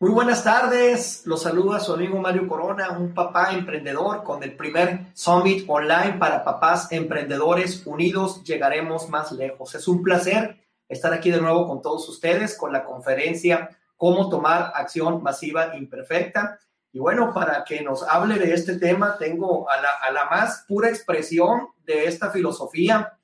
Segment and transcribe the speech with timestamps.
[0.00, 5.06] Muy buenas tardes, los saluda su amigo Mario Corona, un papá emprendedor con el primer
[5.12, 9.74] Summit Online para papás emprendedores unidos, llegaremos más lejos.
[9.74, 10.56] Es un placer
[10.88, 16.60] estar aquí de nuevo con todos ustedes con la conferencia Cómo tomar acción masiva imperfecta.
[16.92, 20.64] Y bueno, para que nos hable de este tema, tengo a la, a la más
[20.68, 23.18] pura expresión de esta filosofía,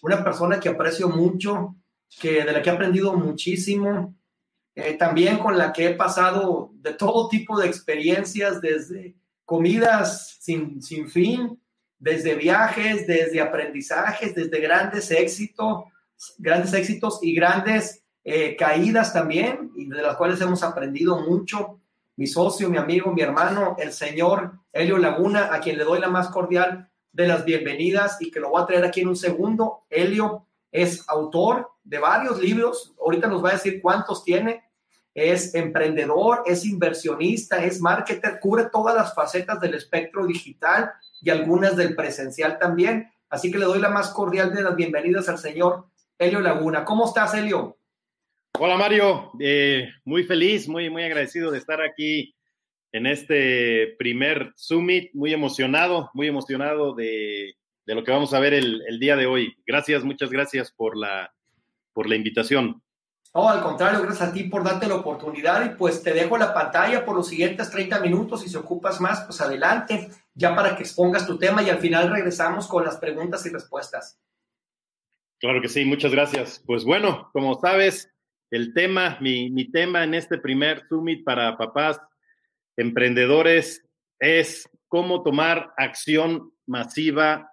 [0.00, 1.74] una persona que aprecio mucho,
[2.20, 4.14] que de la que he aprendido muchísimo,
[4.84, 10.82] eh, también con la que he pasado de todo tipo de experiencias, desde comidas sin,
[10.82, 11.60] sin fin,
[11.98, 15.84] desde viajes, desde aprendizajes, desde grandes éxitos,
[16.38, 21.80] grandes éxitos y grandes eh, caídas también, y de las cuales hemos aprendido mucho.
[22.16, 26.08] Mi socio, mi amigo, mi hermano, el señor Helio Laguna, a quien le doy la
[26.08, 29.84] más cordial de las bienvenidas y que lo voy a traer aquí en un segundo.
[29.88, 34.69] Helio es autor de varios libros, ahorita nos va a decir cuántos tiene,
[35.14, 41.76] es emprendedor, es inversionista, es marketer, cubre todas las facetas del espectro digital y algunas
[41.76, 43.10] del presencial también.
[43.28, 45.86] Así que le doy la más cordial de las bienvenidas al señor
[46.18, 46.84] Helio Laguna.
[46.84, 47.78] ¿Cómo estás, Helio?
[48.58, 49.32] Hola, Mario.
[49.40, 52.34] Eh, muy feliz, muy, muy agradecido de estar aquí
[52.92, 55.10] en este primer Summit.
[55.14, 57.54] Muy emocionado, muy emocionado de,
[57.86, 59.56] de lo que vamos a ver el, el, día de hoy.
[59.66, 61.32] Gracias, muchas gracias por la,
[61.92, 62.82] por la invitación.
[63.32, 66.52] No, al contrario, gracias a ti por darte la oportunidad y pues te dejo la
[66.52, 70.82] pantalla por los siguientes 30 minutos y si ocupas más, pues adelante, ya para que
[70.82, 74.18] expongas tu tema y al final regresamos con las preguntas y respuestas.
[75.38, 76.62] Claro que sí, muchas gracias.
[76.66, 78.12] Pues bueno, como sabes,
[78.50, 82.00] el tema, mi, mi tema en este primer Summit para papás
[82.76, 83.86] emprendedores
[84.18, 87.52] es cómo tomar acción masiva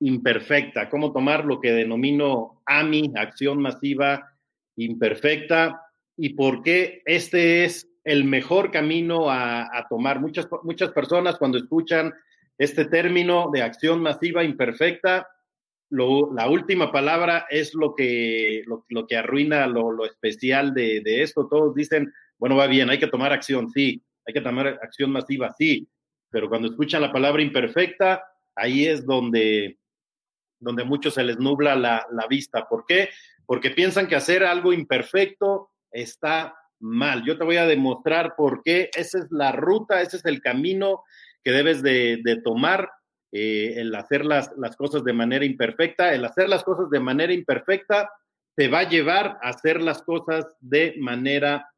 [0.00, 4.31] imperfecta, cómo tomar lo que denomino AMI, acción masiva
[4.76, 5.82] imperfecta
[6.16, 10.20] y por qué este es el mejor camino a, tomar.
[10.20, 12.12] Muchas, muchas personas cuando escuchan
[12.58, 15.28] este término de acción masiva imperfecta,
[15.90, 21.22] la última palabra es lo que, lo, lo que arruina lo, lo especial de, de,
[21.22, 21.48] esto.
[21.48, 25.54] Todos dicen, bueno, va bien, hay que tomar acción, sí, hay que tomar acción masiva,
[25.56, 25.86] sí,
[26.30, 29.78] pero cuando escuchan la palabra imperfecta, ahí es donde,
[30.58, 32.66] donde muchos se les nubla la, la vista.
[32.66, 33.10] ¿Por qué?
[33.52, 37.22] Porque piensan que hacer algo imperfecto está mal.
[37.22, 41.02] Yo te voy a demostrar por qué esa es la ruta, ese es el camino
[41.44, 42.88] que debes de, tomar,
[43.30, 46.14] eh, el hacer las, las cosas de manera imperfecta.
[46.14, 48.08] El hacer las cosas de manera imperfecta
[48.56, 51.68] te va a llevar a hacer las cosas de manera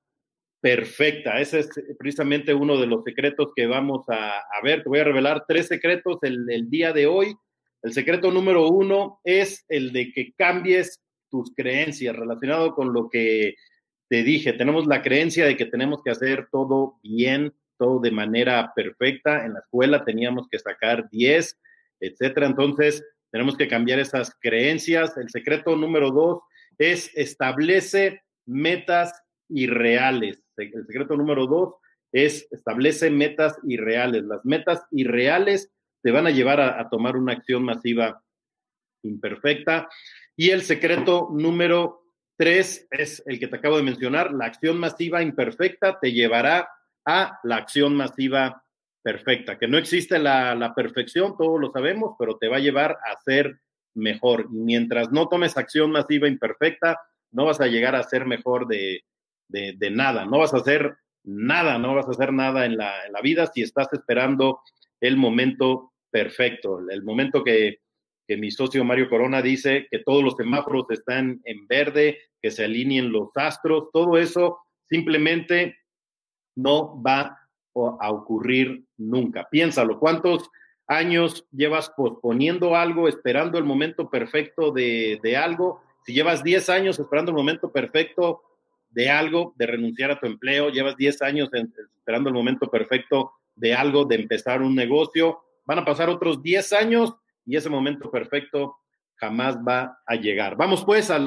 [0.60, 1.40] perfecta.
[1.40, 4.84] Ese es precisamente uno de los secretos que vamos a, a ver.
[4.84, 7.34] Te voy a revelar tres secretos el, el día de hoy.
[7.82, 11.00] El secreto número uno es el de que cambies
[11.34, 13.56] tus creencias relacionado con lo que
[14.08, 14.52] te dije.
[14.52, 19.44] Tenemos la creencia de que tenemos que hacer todo bien, todo de manera perfecta.
[19.44, 21.58] En la escuela teníamos que sacar 10,
[21.98, 22.46] etcétera.
[22.46, 25.16] Entonces, tenemos que cambiar esas creencias.
[25.16, 26.42] El secreto número dos
[26.78, 29.12] es establece metas
[29.48, 30.40] irreales.
[30.56, 31.74] El secreto número dos
[32.12, 34.22] es establece metas irreales.
[34.22, 38.22] Las metas irreales te van a llevar a, a tomar una acción masiva
[39.02, 39.88] imperfecta.
[40.36, 42.02] Y el secreto número
[42.36, 46.68] tres es el que te acabo de mencionar, la acción masiva imperfecta te llevará
[47.04, 48.64] a la acción masiva
[49.02, 53.20] perfecta, que no existe la, perfección, todos lo sabemos, pero te va a llevar a
[53.22, 53.60] ser
[53.94, 54.48] mejor.
[54.50, 56.98] Y mientras no tomes acción masiva imperfecta,
[57.30, 59.04] no vas a llegar a ser mejor de,
[59.92, 63.62] nada, no vas a hacer nada, no vas a hacer nada en la vida si
[63.62, 64.60] estás esperando
[65.00, 67.83] el momento perfecto, el momento que,
[68.26, 72.64] que mi socio Mario Corona dice que todos los semáforos están en verde, que se
[72.64, 74.58] alineen los astros, todo eso
[74.88, 75.76] simplemente
[76.56, 77.38] no va
[77.74, 79.48] a ocurrir nunca.
[79.50, 80.50] Piénsalo, ¿cuántos
[80.86, 85.80] años llevas posponiendo algo, esperando el momento perfecto de, de algo?
[86.04, 88.42] Si llevas 10 años esperando el momento perfecto
[88.90, 93.74] de algo, de renunciar a tu empleo, llevas 10 años esperando el momento perfecto de
[93.74, 97.14] algo, de empezar un negocio, van a pasar otros 10 años
[97.46, 98.76] y ese momento perfecto
[99.16, 100.56] jamás va a llegar.
[100.56, 101.18] Vamos pues a,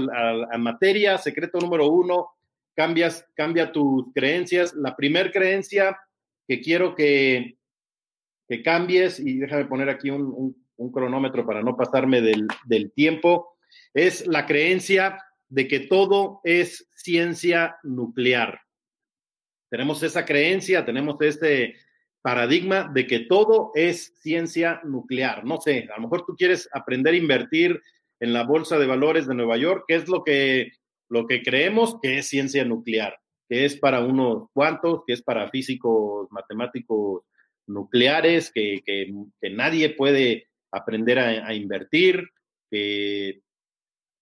[0.57, 2.29] materia, secreto número uno,
[2.75, 4.73] cambias, cambia tus creencias.
[4.73, 5.97] La primer creencia
[6.47, 7.57] que quiero que,
[8.47, 12.91] que cambies, y déjame poner aquí un, un, un cronómetro para no pasarme del, del
[12.91, 13.57] tiempo,
[13.93, 18.61] es la creencia de que todo es ciencia nuclear.
[19.69, 21.75] Tenemos esa creencia, tenemos este,
[22.27, 25.45] paradigma de que todo es ciencia nuclear.
[25.45, 27.81] No sé, a lo mejor tú quieres aprender a invertir
[28.19, 30.73] en la bolsa de valores de Nueva York, que es lo que,
[31.07, 33.17] lo que creemos que es ciencia nuclear.
[33.47, 37.23] que es para unos cuantos, que es para físicos matemáticos
[37.65, 38.83] nucleares, que,
[39.49, 42.27] nadie puede aprender a, invertir,
[42.69, 43.39] que,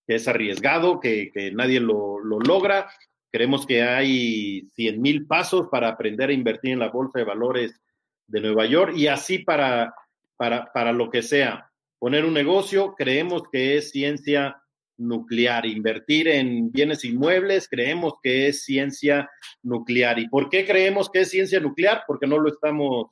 [0.05, 2.87] es arriesgado, que, nadie lo, logra.
[3.31, 7.81] Creemos que hay 100 mil pasos para aprender a invertir en la Bolsa de Valores
[8.27, 9.93] de Nueva York y así para,
[10.37, 11.71] para, para lo que sea.
[11.99, 14.61] Poner un negocio, creemos que es ciencia
[14.97, 15.65] nuclear.
[15.65, 19.29] Invertir en bienes inmuebles, creemos que es ciencia
[19.63, 20.19] nuclear.
[20.19, 22.03] ¿Y por qué creemos que es ciencia nuclear?
[22.07, 23.07] Porque no lo estamos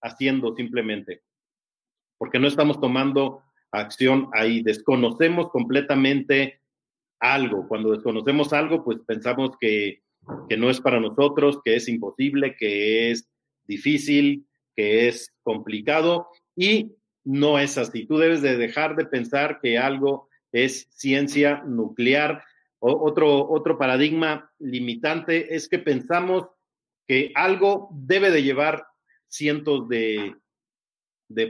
[0.00, 1.22] haciendo simplemente,
[2.16, 3.42] porque no estamos tomando
[3.72, 4.62] acción ahí.
[4.62, 6.60] Desconocemos completamente
[7.20, 7.66] algo.
[7.68, 10.02] Cuando desconocemos algo, pues pensamos que,
[10.48, 13.28] que no es para nosotros, que es imposible, que es
[13.66, 14.47] difícil,
[14.78, 16.92] que es complicado y
[17.24, 18.06] no es así.
[18.06, 22.44] Tú debes de dejar de pensar que algo es ciencia nuclear.
[22.78, 26.46] otro, otro paradigma limitante es que pensamos
[27.08, 28.86] que algo debe de llevar
[29.26, 30.36] cientos de,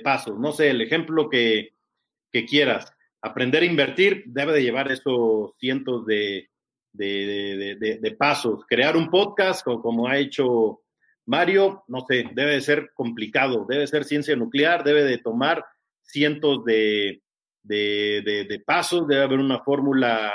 [0.03, 0.39] pasos.
[0.39, 1.75] No sé, el ejemplo que,
[2.49, 2.91] quieras.
[3.21, 6.49] Aprender a invertir debe de llevar esos cientos de,
[6.95, 8.65] de, pasos.
[8.67, 10.81] Crear un podcast, como, como, ha hecho
[11.29, 15.63] Mario, no sé, debe de ser complicado, debe ser ciencia nuclear, debe de tomar
[16.01, 17.21] cientos de,
[17.63, 20.33] de, pasos, debe haber una fórmula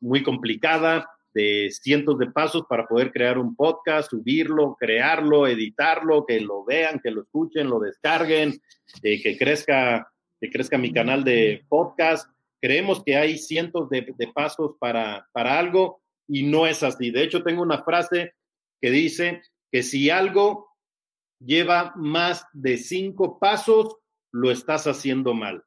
[0.00, 6.40] muy complicada de cientos de pasos para poder crear un podcast, subirlo, crearlo, editarlo, que
[6.40, 8.58] lo vean, que lo escuchen, lo descarguen,
[9.02, 12.26] eh, que crezca, que crezca mi canal de podcast.
[12.58, 17.10] Creemos que hay cientos de, pasos para, para algo y no es así.
[17.10, 18.32] De hecho, tengo una frase
[18.80, 20.68] que dice que si algo
[21.40, 23.96] lleva más de cinco pasos,
[24.30, 25.64] lo estás haciendo mal.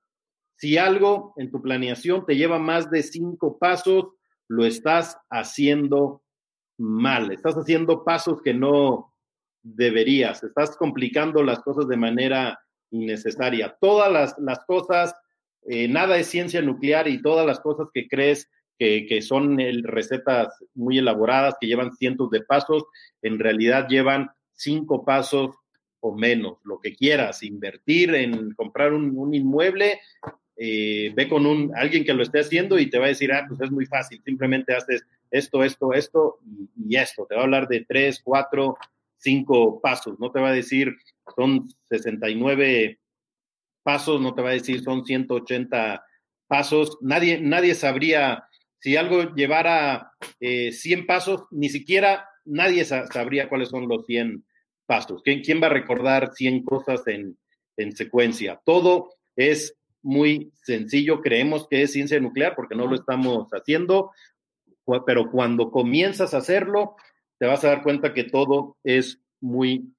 [0.57, 4.05] Si algo en tu planeación te lleva más de cinco pasos,
[4.47, 6.23] lo estás haciendo
[6.77, 7.31] mal.
[7.31, 9.13] Estás haciendo pasos que no
[9.63, 10.43] deberías.
[10.43, 12.59] Estás complicando las cosas de manera
[12.91, 13.75] innecesaria.
[13.81, 15.15] Todas las, cosas,
[15.63, 20.97] eh, nada es ciencia nuclear y todas las cosas que crees que, son recetas muy
[20.97, 22.83] elaboradas, que llevan cientos de pasos,
[23.21, 25.55] en realidad llevan cinco pasos
[25.99, 29.99] o menos, lo que quieras, invertir en comprar un, inmueble,
[30.57, 33.45] eh, ve con un, alguien que lo esté haciendo y te va a decir, ah,
[33.47, 36.39] pues es muy fácil, simplemente haces esto, esto, esto
[36.77, 37.25] y, esto.
[37.27, 38.77] Te va a hablar de tres, cuatro,
[39.17, 40.19] cinco pasos.
[40.19, 40.95] No te va a decir,
[41.35, 42.99] son 69
[43.83, 46.05] pasos, no te va a decir, son 180
[46.47, 46.97] pasos.
[47.01, 48.45] Nadie, nadie sabría,
[48.85, 54.45] si algo llevara 100 eh, pasos, ni siquiera nadie sabría cuáles son los 100
[54.85, 55.23] pasos.
[55.23, 57.35] ¿Quién, quién va a recordar 100 cosas en,
[57.77, 58.61] en secuencia?
[58.63, 64.11] Todo es muy sencillo, creemos que es ciencia nuclear porque no lo estamos haciendo,
[65.07, 66.95] pero cuando comienzas a hacerlo,
[67.39, 69.95] te vas a dar cuenta que todo es muy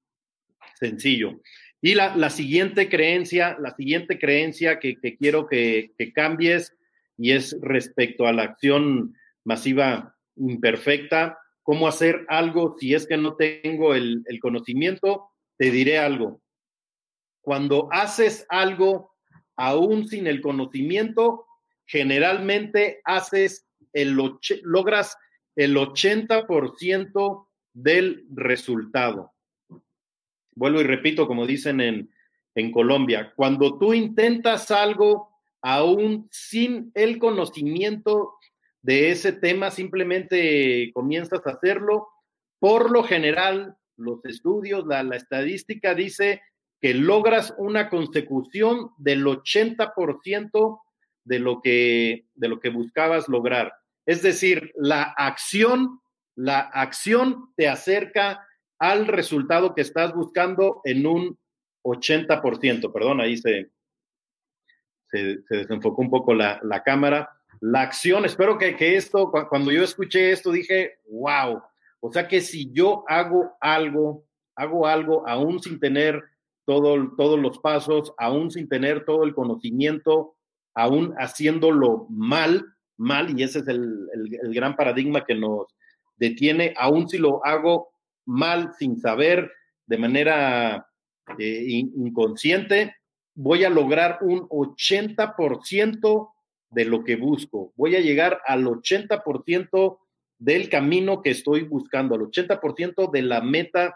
[0.79, 1.41] sencillo.
[1.81, 6.73] Y la, siguiente creencia, la siguiente creencia que, quiero que, cambies
[7.17, 9.15] y es respecto a la acción
[9.45, 16.41] masiva imperfecta, cómo hacer algo si es que no tengo el, conocimiento, te diré algo.
[17.41, 19.13] Cuando haces algo
[19.57, 21.47] aún sin el conocimiento,
[21.87, 24.17] generalmente haces el
[24.63, 25.17] logras
[25.55, 29.33] el 80% del resultado.
[30.55, 32.11] Vuelvo y repito, como dicen en,
[32.55, 35.35] en Colombia, cuando tú intentas algo
[35.67, 38.35] aún sin el conocimiento
[38.82, 42.06] de ese tema, simplemente comienzas a hacerlo.
[42.61, 46.41] Por lo general, los estudios, la, estadística dice
[46.81, 50.79] que logras una consecución del 80%
[51.25, 53.73] de lo que de lo que buscabas lograr.
[54.06, 55.99] Es decir, la acción,
[56.37, 58.46] la acción te acerca
[58.79, 61.37] al resultado que estás buscando en un
[61.82, 62.93] 80%.
[62.93, 63.73] Perdón, ahí se,
[65.10, 67.31] se, desenfocó un poco la, cámara.
[67.60, 71.63] La acción, espero que, que esto, cuando yo escuché esto, dije, wow.
[72.01, 76.22] O sea que si yo hago algo, hago algo aún sin tener
[76.67, 80.36] todos los pasos, aún sin tener todo el conocimiento,
[80.75, 84.08] aún haciéndolo mal, mal, y ese es el,
[84.53, 85.67] gran paradigma que nos
[86.17, 87.91] detiene, aún si lo hago
[88.25, 89.51] mal, sin saber,
[89.86, 90.89] de manera
[91.39, 92.96] eh, inconsciente,
[93.36, 96.31] voy a lograr un 80%
[96.70, 97.72] de lo que busco.
[97.76, 99.98] Voy a llegar al 80%
[100.38, 103.94] del camino que estoy buscando, al 80% de la meta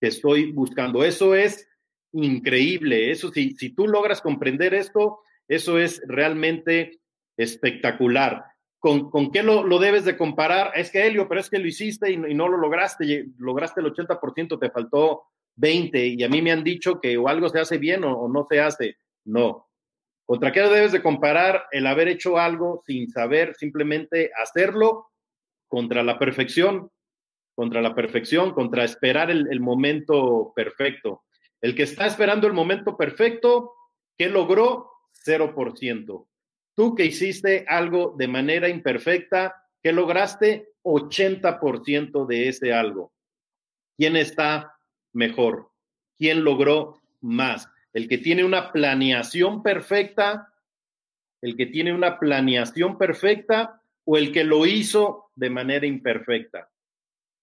[0.00, 1.02] que estoy buscando.
[1.02, 1.66] Eso es
[2.12, 3.10] increíble.
[3.10, 7.00] Eso si, si tú logras comprender esto, eso es realmente
[7.36, 8.44] espectacular.
[8.78, 10.72] ¿con, con qué lo, lo, debes de comparar?
[10.74, 13.92] Es que Helio, pero es que lo hiciste y, y no lo lograste, lograste el
[13.92, 15.24] 80%, te faltó
[15.58, 18.46] 20 y a mí me han dicho que o algo se hace bien o, no
[18.48, 18.96] se hace.
[19.24, 19.68] No.
[20.24, 25.08] ¿Contra qué debes de comparar el haber hecho algo sin saber simplemente hacerlo
[25.66, 26.90] contra la perfección?
[27.54, 31.24] Contra la perfección, contra esperar el, el momento perfecto.
[31.60, 33.74] El que está esperando el momento perfecto,
[34.16, 34.92] ¿qué logró?
[35.26, 36.26] 0%.
[36.76, 40.68] Tú que hiciste algo de manera imperfecta, ¿qué lograste?
[40.84, 43.12] 80% de ese algo.
[43.96, 44.77] ¿Quién está
[45.18, 45.70] mejor?
[46.16, 47.68] ¿Quién logró más?
[47.92, 50.54] El que tiene una planeación perfecta,
[51.42, 56.70] el que tiene una planeación perfecta o el que lo hizo de manera imperfecta.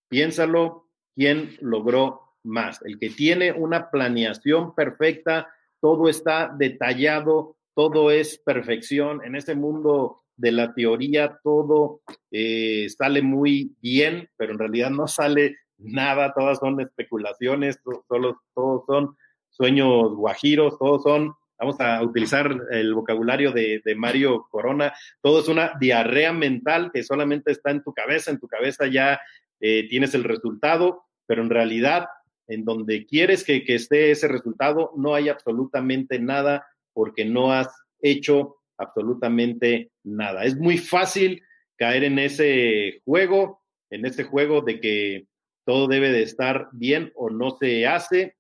[0.10, 2.82] Piénsalo, ¿quién logró más?
[2.84, 5.50] El que tiene una planeación perfecta,
[5.82, 9.22] todo está detallado, todo es perfección.
[9.26, 12.02] En este mundo de la teoría todo
[12.32, 18.86] eh, sale muy bien, pero en realidad no sale nada, todas son especulaciones, solo, todos
[18.86, 19.16] son
[19.50, 25.48] sueños guajiros, todos son, vamos a utilizar el vocabulario de, de, Mario Corona, todo es
[25.48, 29.20] una diarrea mental que solamente está en tu cabeza, en tu cabeza ya
[29.60, 32.08] eh, tienes el resultado, pero en realidad
[32.48, 37.70] en donde quieres que, que esté ese resultado no hay absolutamente nada porque no has
[38.02, 40.44] hecho absolutamente nada.
[40.44, 41.42] Es muy fácil
[41.78, 45.28] caer en ese juego, en ese juego de que
[45.66, 48.36] todo debe de estar bien o no se hace.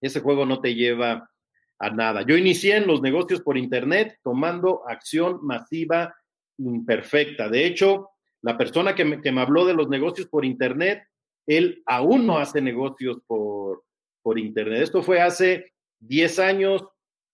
[0.00, 1.30] Ese juego no te lleva
[1.78, 2.22] a nada.
[2.22, 6.14] Yo inicié en los negocios por Internet tomando acción masiva
[6.58, 7.48] imperfecta.
[7.48, 8.10] De hecho,
[8.42, 11.04] la persona que me, que me habló de los negocios por Internet,
[11.46, 13.82] él aún no hace negocios por,
[14.22, 14.82] por Internet.
[14.82, 16.84] Esto fue hace 10 años.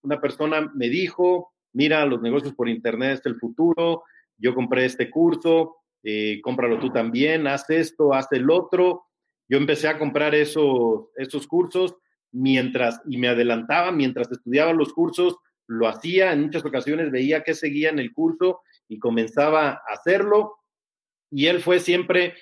[0.01, 4.03] Una persona me dijo, mira, los negocios por Internet es el futuro,
[4.37, 9.06] yo compré este curso, eh, cómpralo tú también, haz esto, haz el otro.
[9.49, 11.07] Yo empecé a comprar esos,
[11.47, 11.95] cursos
[12.31, 15.37] mientras, y me adelantaba, mientras estudiaba los cursos,
[15.67, 20.57] lo hacía, en muchas ocasiones veía que seguía en el curso y comenzaba a hacerlo.
[21.31, 22.35] Y él fue siempre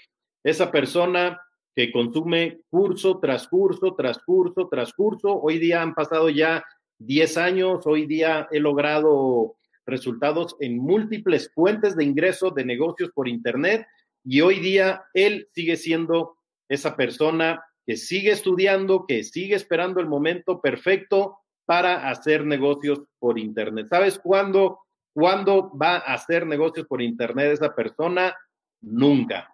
[0.43, 1.41] esa persona
[1.75, 5.39] que consume curso tras curso, tras curso, tras curso.
[5.41, 6.63] Hoy día han pasado ya
[6.99, 13.27] 10 años, hoy día he logrado resultados en múltiples fuentes de ingreso de negocios por
[13.27, 13.85] Internet
[14.23, 16.37] y hoy día él sigue siendo
[16.69, 23.37] esa persona que sigue estudiando, que sigue esperando el momento perfecto para hacer negocios por
[23.39, 23.87] Internet.
[23.89, 24.79] ¿Sabes cuándo,
[25.13, 28.35] cuándo va a hacer negocios por Internet esa persona?
[28.81, 29.53] Nunca,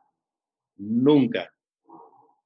[0.77, 1.53] nunca.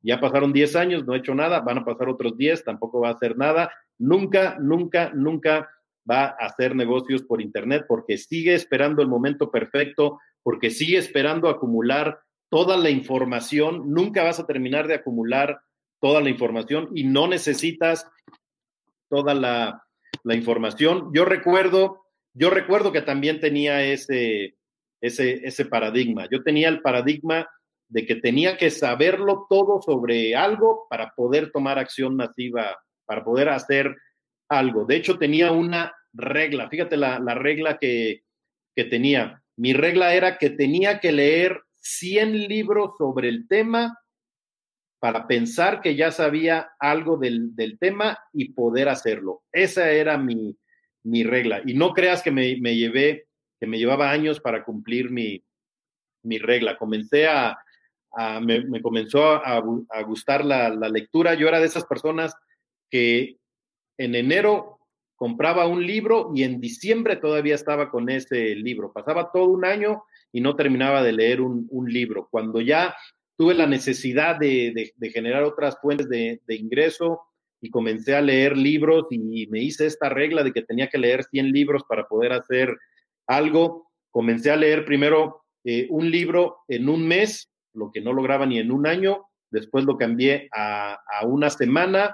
[0.01, 3.09] Ya pasaron 10 años, no ha hecho nada, van a pasar otros 10, tampoco va
[3.09, 3.71] a hacer nada.
[3.97, 5.69] Nunca, nunca, nunca
[6.09, 11.49] va a hacer negocios por Internet porque sigue esperando el momento perfecto, porque sigue esperando
[11.49, 12.19] acumular
[12.55, 15.59] toda la información, nunca vas a terminar de acumular
[15.99, 18.07] toda la información y no necesitas
[19.09, 19.83] toda la,
[20.23, 21.11] la información.
[21.13, 24.55] Yo recuerdo, yo recuerdo que también tenía ese,
[25.01, 26.29] ese, ese paradigma.
[26.31, 27.45] Yo tenía el paradigma
[27.89, 33.49] de que tenía que saberlo todo sobre algo para poder tomar acción masiva, para poder
[33.49, 33.97] hacer
[34.47, 34.85] algo.
[34.85, 38.23] De hecho, tenía una regla, fíjate la, la regla que,
[38.73, 39.43] que tenía.
[39.57, 43.99] Mi regla era que tenía que leer 100 libros sobre el tema
[44.99, 49.43] para pensar que ya sabía algo del, del tema y poder hacerlo.
[49.51, 50.57] Esa era mi,
[51.03, 51.61] mi regla.
[51.63, 53.27] Y no creas que me, me, llevé,
[53.59, 55.43] que me llevaba años para cumplir mi,
[56.23, 56.77] mi regla.
[56.77, 57.55] Comencé a,
[58.41, 61.35] me, comenzó a, a gustar la, la, lectura.
[61.35, 62.33] Yo era de esas personas
[62.89, 63.37] que
[63.99, 64.79] en enero
[65.15, 68.91] compraba un libro y en diciembre todavía estaba con ese libro.
[68.91, 70.03] Pasaba todo un año
[70.35, 72.27] y no terminaba de leer un, libro.
[72.29, 72.93] Cuando ya
[73.37, 77.21] tuve la necesidad de, generar otras fuentes de, ingreso
[77.61, 81.23] y comencé a leer libros y me hice esta regla de que tenía que leer
[81.23, 82.75] 100 libros para poder hacer
[83.27, 83.87] algo.
[84.11, 88.59] Comencé a leer primero eh, un libro en un mes, lo que no lograba ni
[88.59, 89.23] en un año.
[89.51, 92.13] Después lo cambié a, una semana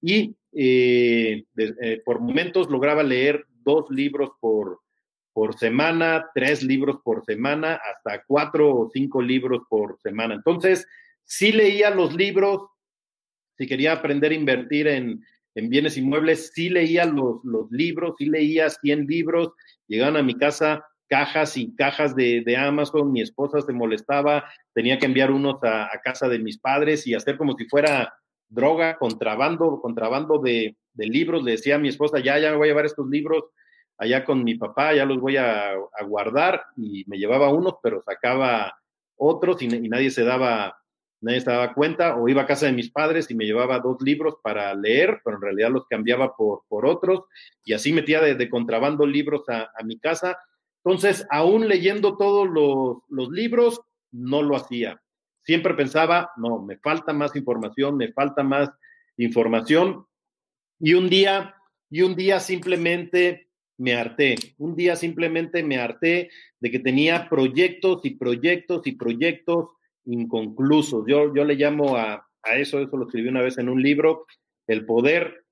[0.00, 4.78] y eh, eh, por momentos lograba leer dos libros por,
[5.36, 10.32] por semana, tres libros por semana, hasta cuatro o cinco libros por semana.
[10.34, 10.86] Entonces,
[11.24, 12.62] sí leía los libros,
[13.58, 15.22] si quería aprender a invertir en,
[15.54, 19.52] en bienes inmuebles, sí leía los, los libros, sí leía 100 libros,
[19.86, 24.98] llegaban a mi casa cajas y cajas de, de, Amazon, mi esposa se molestaba, tenía
[24.98, 28.14] que enviar unos a, a, casa de mis padres y hacer como si fuera
[28.48, 32.68] droga, contrabando, contrabando de, de libros, le decía a mi esposa, ya, ya me voy
[32.68, 33.44] a llevar estos libros
[33.98, 35.74] allá con mi papá, ya los voy a,
[36.06, 38.78] guardar y me llevaba unos, pero sacaba
[39.16, 40.78] otros y, nadie se daba
[41.20, 41.42] nadie
[41.74, 45.20] cuenta, o iba a casa de mis padres y me llevaba dos libros para leer,
[45.24, 47.24] pero en realidad los cambiaba por, por otros,
[47.64, 50.38] y así metía de, contrabando libros a, mi casa.
[50.84, 53.80] Entonces, aún leyendo todos los, los libros,
[54.12, 55.02] no lo hacía.
[55.42, 58.70] Siempre pensaba, no, me falta más información, me falta más
[59.16, 60.06] información.
[60.78, 61.56] Y un día,
[61.90, 63.45] y un día simplemente
[63.78, 64.36] me harté.
[64.58, 66.30] Un día simplemente me harté
[66.60, 69.70] de que tenía proyectos y proyectos y proyectos
[70.04, 71.04] inconclusos.
[71.06, 74.26] Yo, yo le llamo a, a eso, eso lo escribí una vez en un libro,
[74.66, 75.44] el poder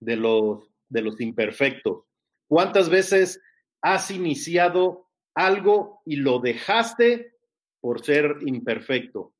[0.00, 2.04] de los, de los imperfectos.
[2.48, 3.40] ¿Cuántas veces
[3.82, 7.34] has iniciado algo y lo dejaste
[7.80, 9.34] por ser imperfecto?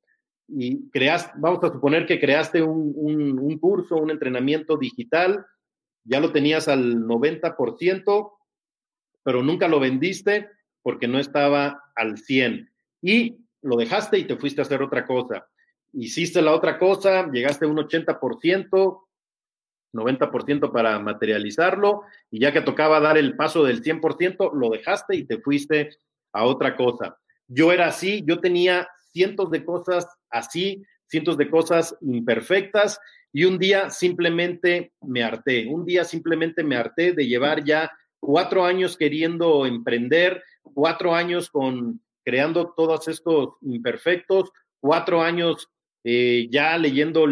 [0.47, 5.45] Y creas, vamos a suponer que creaste un, un curso, un entrenamiento digital,
[6.09, 8.31] ya lo tenías al 90%,
[9.23, 10.49] pero nunca lo vendiste
[10.81, 12.67] porque no estaba al 100.
[13.01, 15.47] Y lo dejaste y te fuiste a hacer otra cosa.
[15.93, 19.03] Hiciste la otra cosa, llegaste a un 80%,
[19.93, 22.01] 90% para materializarlo,
[22.31, 25.97] y ya que tocaba dar el paso del 100%, lo dejaste y te fuiste
[26.33, 27.19] a otra cosa.
[27.47, 32.99] Yo era así, yo tenía cientos de cosas así, cientos de cosas imperfectas,
[33.31, 38.65] y un día simplemente me harté, un día simplemente me harté de llevar ya cuatro
[38.65, 45.69] años queriendo emprender, cuatro años con creando todos estos imperfectos, cuatro años
[46.03, 47.25] eh, ya leyendo,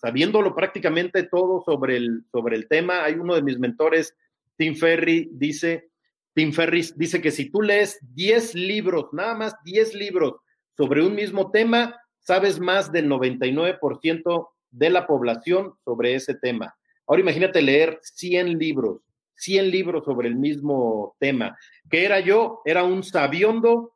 [0.00, 3.04] sabiéndolo prácticamente todo sobre el, sobre el tema.
[3.04, 4.14] Hay uno de mis mentores,
[4.56, 5.90] Tim Ferry, dice,
[6.34, 10.34] Tim Ferris dice que si tú lees 10 libros, nada más 10 libros
[10.76, 16.76] sobre un mismo tema, sabes más del 99% de la población sobre ese tema.
[17.06, 19.00] Ahora imagínate leer 100 libros,
[19.36, 21.56] 100 libros sobre el mismo tema.
[21.88, 22.60] ¿Qué era yo?
[22.64, 23.94] Era un sabiondo,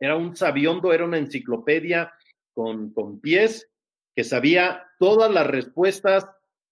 [0.00, 2.12] era un sabiondo, era una enciclopedia
[2.52, 3.70] con, con pies
[4.16, 6.28] que sabía todas las respuestas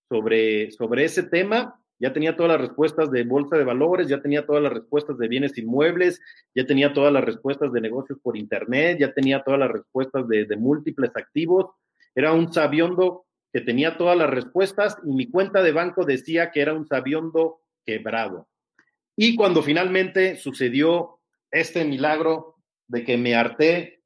[0.08, 1.78] sobre, sobre ese tema.
[2.00, 5.28] Ya tenía todas las respuestas de bolsa de valores, ya tenía todas las respuestas de
[5.28, 6.20] bienes inmuebles,
[6.52, 10.46] ya tenía todas las respuestas de negocios por internet, ya tenía todas las respuestas de,
[10.46, 11.66] de múltiples activos
[12.14, 16.60] era un sabiondo que tenía todas las respuestas y mi cuenta de banco decía que
[16.60, 18.48] era un sabiondo quebrado.
[19.16, 21.20] Y cuando finalmente sucedió
[21.50, 22.56] este milagro
[22.88, 24.02] de que me harté,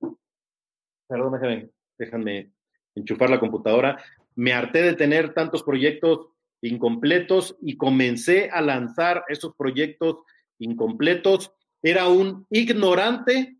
[1.09, 2.51] perdón, déjame, déjame
[2.95, 4.03] enchufar la computadora,
[4.35, 6.29] me harté de tener tantos proyectos
[6.61, 10.19] incompletos y comencé a lanzar esos proyectos
[10.59, 11.53] incompletos.
[11.83, 13.57] Era un ignorante,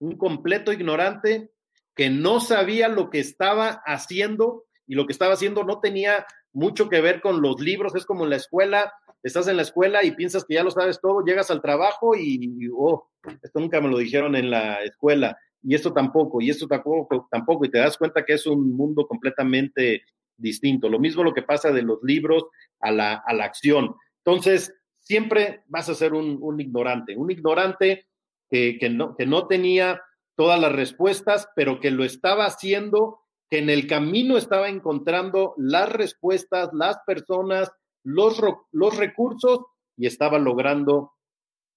[0.00, 1.52] un completo ignorante
[1.94, 6.88] que no sabía lo que estaba haciendo y lo que estaba haciendo no tenía mucho
[6.88, 10.12] que ver con los libros, es como en la escuela, estás en la escuela y
[10.12, 13.08] piensas que ya lo sabes todo, llegas al trabajo y, oh,
[13.42, 17.64] esto nunca me lo dijeron en la escuela, y esto tampoco, y esto tampoco, tampoco,
[17.64, 20.02] y te das cuenta que es un mundo completamente
[20.36, 20.88] distinto.
[20.88, 22.46] Lo mismo lo que pasa de los libros
[22.80, 23.94] a la, a la acción.
[24.24, 28.06] Entonces, siempre vas a ser un, un ignorante, un ignorante
[28.50, 30.00] que, que, no, que no tenía
[30.42, 35.88] todas las respuestas, pero que lo estaba haciendo, que en el camino estaba encontrando las
[35.88, 37.70] respuestas, las personas,
[38.02, 38.40] los,
[38.72, 39.60] los recursos
[39.96, 41.12] y estaba logrando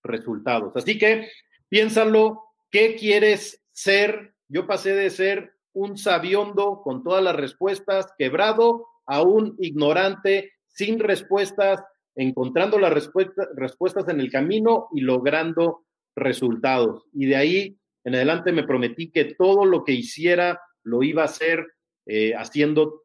[0.04, 0.76] resultados.
[0.76, 1.30] Así que
[1.70, 4.34] piénsalo, ¿qué quieres ser?
[4.48, 11.00] Yo pasé de ser un sabiondo con todas las respuestas, quebrado, a un ignorante sin
[11.00, 11.84] respuestas,
[12.16, 17.06] encontrando las respuestas en el camino y logrando resultados.
[17.14, 21.26] Y de ahí en adelante me prometí que todo lo que hiciera lo iba a
[21.26, 21.66] hacer
[22.06, 23.04] eh, haciendo,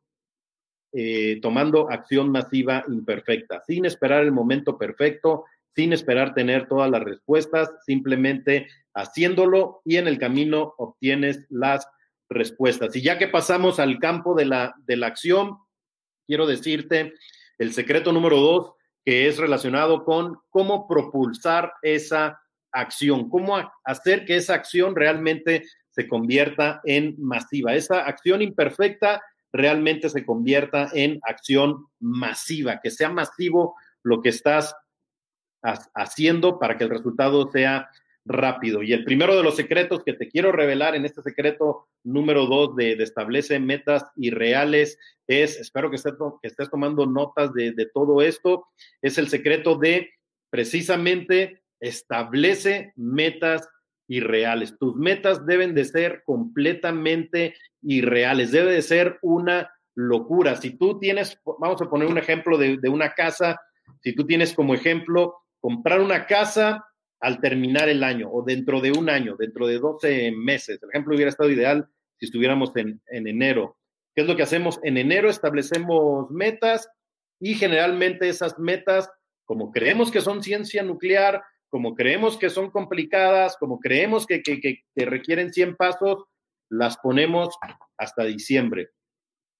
[0.92, 7.02] eh, tomando acción masiva imperfecta, sin esperar el momento perfecto, sin esperar tener todas las
[7.02, 11.88] respuestas, simplemente haciéndolo y en el camino obtienes las
[12.28, 12.94] respuestas.
[12.94, 15.56] Y ya que pasamos al campo de la, de la acción,
[16.26, 17.14] quiero decirte
[17.56, 22.38] el secreto número dos, que es relacionado con cómo propulsar esa
[22.72, 30.08] acción, cómo hacer que esa acción realmente se convierta en masiva, esa acción imperfecta realmente
[30.08, 34.74] se convierta en acción masiva, que sea masivo lo que estás
[35.94, 37.90] haciendo para que el resultado sea
[38.24, 38.82] rápido.
[38.82, 42.76] Y el primero de los secretos que te quiero revelar en este secreto número dos
[42.76, 48.68] de, establece metas irreales es, espero que estés, tomando notas de todo esto,
[49.02, 50.10] es el secreto de
[50.50, 53.68] precisamente establece metas
[54.06, 54.76] irreales.
[54.78, 60.56] Tus metas deben de ser completamente irreales, debe de ser una locura.
[60.56, 63.60] Si tú tienes, vamos a poner un ejemplo de, una casa,
[64.00, 66.84] si tú tienes como ejemplo comprar una casa
[67.20, 70.82] al terminar el año o dentro de un año, dentro de 12 meses.
[70.82, 71.86] El ejemplo hubiera estado ideal
[72.18, 73.76] si estuviéramos en, en enero.
[74.14, 74.80] ¿Qué es lo que hacemos?
[74.82, 76.88] En enero establecemos metas
[77.38, 79.08] y generalmente esas metas,
[79.44, 84.60] como creemos que son ciencia nuclear, como creemos que son complicadas, como creemos que, que,
[84.60, 86.24] que, requieren 100 pasos,
[86.68, 87.56] las ponemos
[87.96, 88.90] hasta diciembre.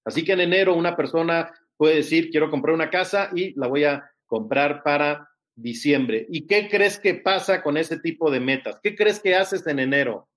[0.05, 3.85] Así que en enero una persona puede decir, quiero comprar una casa y la voy
[3.85, 6.25] a comprar para diciembre.
[6.29, 8.79] ¿Y qué crees que pasa con ese tipo de metas?
[8.83, 10.29] ¿Qué crees que haces en enero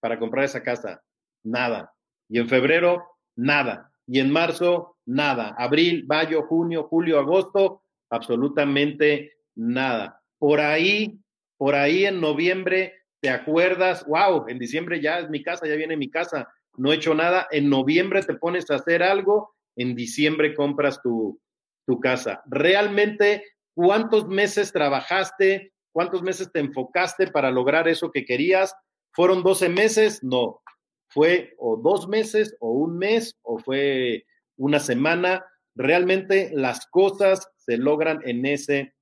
[0.00, 1.02] para comprar esa casa?
[1.42, 1.92] Nada.
[2.28, 3.04] Y en febrero,
[3.36, 3.90] nada.
[4.06, 5.54] Y en marzo, nada.
[5.58, 10.20] Abril, mayo, junio, julio, agosto, absolutamente nada.
[10.38, 11.21] Por ahí,
[11.62, 15.96] por ahí en noviembre, te acuerdas, wow, en diciembre ya es mi casa, ya viene
[15.96, 17.46] mi casa, no he hecho nada.
[17.52, 21.40] En noviembre te pones a hacer algo, en diciembre compras tu,
[21.86, 22.42] tu casa.
[22.46, 23.44] Realmente
[23.74, 25.72] ¿Cuántos meses trabajaste?
[25.92, 28.74] ¿Cuántos meses te enfocaste para lograr eso que querías?
[29.12, 30.22] ¿Fueron 12 meses?
[30.22, 30.60] No.
[31.08, 34.24] Fue o dos meses o un mes o fue
[34.56, 35.44] una semana.
[35.74, 38.94] Realmente las cosas se logran en ese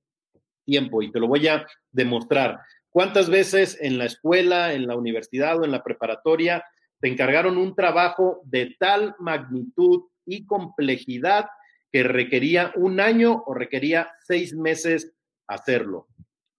[1.01, 2.59] y te lo voy a demostrar.
[2.89, 6.63] ¿Cuántas veces en la escuela, en la universidad o en la preparatoria
[6.99, 11.47] te encargaron un trabajo de tal magnitud y complejidad
[11.91, 15.11] que requería un año o requería seis meses
[15.47, 16.07] hacerlo.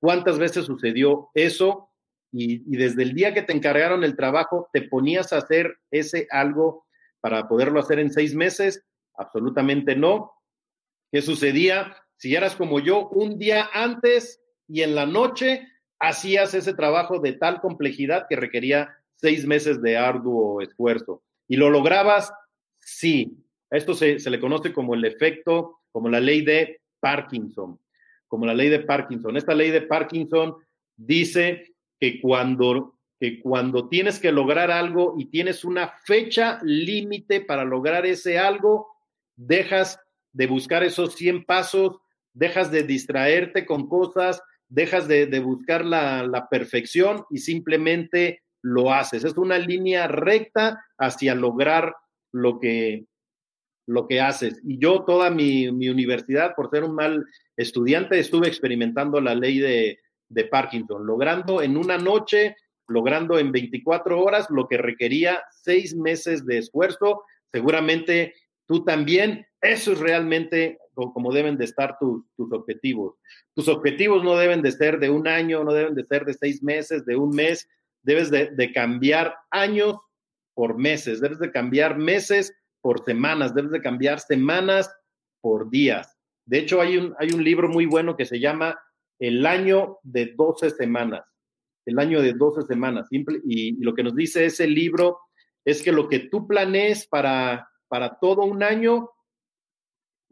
[0.00, 1.90] ¿Cuántas veces sucedió eso?
[2.32, 6.86] Y, desde el día que te encargaron el trabajo, ¿te ponías a hacer ese algo
[7.20, 8.84] para poderlo hacer en seis meses?
[9.14, 10.32] Absolutamente no.
[11.12, 11.94] ¿Qué sucedía?
[12.22, 15.66] Si eras como yo, un día antes y en la noche
[15.98, 21.24] hacías ese trabajo de tal complejidad que requería seis meses de arduo esfuerzo.
[21.48, 22.32] ¿Y lo lograbas?
[22.78, 23.44] Sí.
[23.70, 27.80] Esto se, le conoce como el efecto, como la ley de Parkinson,
[28.28, 29.36] como la ley de Parkinson.
[29.36, 30.54] Esta ley de Parkinson
[30.96, 37.64] dice que cuando, que cuando tienes que lograr algo y tienes una fecha límite para
[37.64, 38.86] lograr ese algo,
[39.34, 39.98] dejas
[40.32, 41.98] de buscar esos 100 pasos,
[42.34, 48.92] dejas de distraerte con cosas, dejas de, de buscar la, la perfección y simplemente lo
[48.92, 49.24] haces.
[49.24, 51.94] Es una línea recta hacia lograr
[52.32, 53.06] lo que,
[53.86, 54.60] lo que haces.
[54.64, 57.24] Y yo toda mi, universidad, por ser un mal
[57.56, 62.56] estudiante, estuve experimentando la ley de, de, Parkinson, logrando en una noche,
[62.88, 67.24] logrando en 24 horas lo que requería seis meses de esfuerzo.
[67.52, 68.34] Seguramente
[68.66, 73.16] tú también, eso es realmente como deben de estar tus, tus objetivos.
[73.54, 76.62] Tus objetivos no deben de ser de un año, no deben de ser de seis
[76.62, 77.68] meses, de un mes,
[78.02, 79.96] debes de, cambiar años
[80.54, 84.90] por meses, debes de cambiar meses por semanas, debes de cambiar semanas
[85.40, 86.16] por días.
[86.44, 88.78] De hecho, hay un, hay un libro muy bueno que se llama
[89.18, 91.24] El año de 12 semanas.
[91.86, 93.08] El año de 12 semanas.
[93.08, 95.18] Simple, y, lo que nos dice ese libro
[95.64, 99.10] es que lo que tú planees para, para todo un año,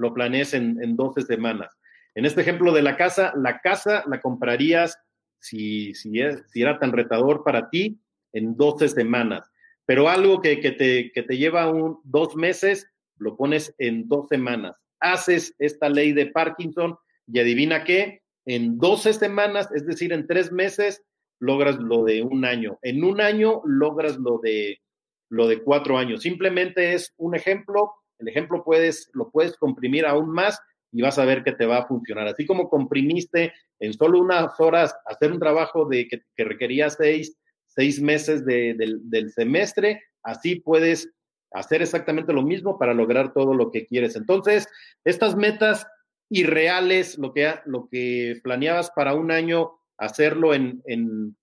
[0.00, 1.76] lo planees en, en 12 semanas.
[2.14, 4.98] En este ejemplo de la casa, la casa la comprarías,
[5.38, 8.00] si, si, es, si era tan retador para ti,
[8.32, 9.50] en 12 semanas.
[9.86, 12.86] Pero algo que, te, te, lleva un, dos meses,
[13.16, 14.76] lo pones en dos semanas.
[15.00, 20.52] Haces esta ley de Parkinson y adivina qué, en 12 semanas, es decir, en tres
[20.52, 21.02] meses,
[21.40, 22.78] logras lo de un año.
[22.82, 24.80] En un año logras lo de,
[25.28, 26.22] lo de cuatro años.
[26.22, 27.92] Simplemente es un ejemplo.
[28.20, 30.60] El ejemplo puedes, lo puedes comprimir aún más
[30.92, 32.26] y vas a ver que te va a funcionar.
[32.26, 37.36] Así como comprimiste en solo unas horas hacer un trabajo de que, que requería seis,
[37.66, 41.10] seis meses del, semestre, así puedes
[41.52, 44.16] hacer exactamente lo mismo para lograr todo lo que quieres.
[44.16, 44.68] Entonces,
[45.04, 45.86] estas metas
[46.28, 51.36] irreales, lo que, lo que planeabas para un año, hacerlo en, en,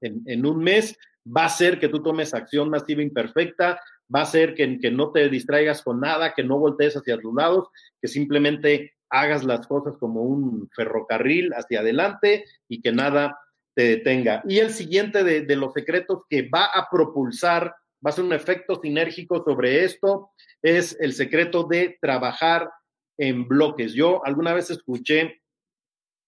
[0.00, 3.80] en, un mes, va a ser que tú tomes acción masiva imperfecta,
[4.14, 7.34] va a ser que, que no te distraigas con nada, que no voltees hacia los
[7.34, 7.68] lados,
[8.00, 13.38] que simplemente hagas las cosas como un ferrocarril hacia adelante y que nada
[13.74, 14.42] te detenga.
[14.46, 18.80] Y el siguiente de, los secretos que va a propulsar, va a ser un efecto
[18.80, 20.30] sinérgico sobre esto,
[20.62, 22.70] es el secreto de trabajar
[23.18, 23.92] en bloques.
[23.92, 25.42] Yo alguna vez escuché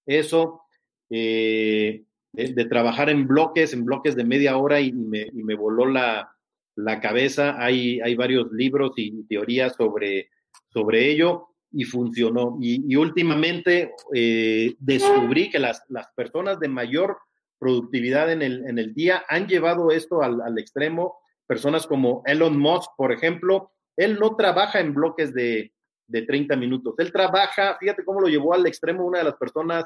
[0.07, 0.63] eso
[1.11, 6.33] eh, de, trabajar en bloques, en bloques de media hora y me voló la,
[6.77, 7.57] la, cabeza.
[7.59, 10.31] Hay, hay varios libros y teorías sobre,
[10.73, 12.59] sobre ello y funcionó.
[12.61, 17.19] Y, últimamente eh, descubrí que las, las personas de mayor
[17.59, 21.19] productividad en el, en el día, han llevado esto al, al, extremo.
[21.47, 25.73] Personas como Elon Musk, por ejemplo, él no trabaja en bloques de,
[26.09, 26.95] de 30 minutos.
[26.99, 29.85] Él trabaja, fíjate cómo lo llevó al extremo una de las personas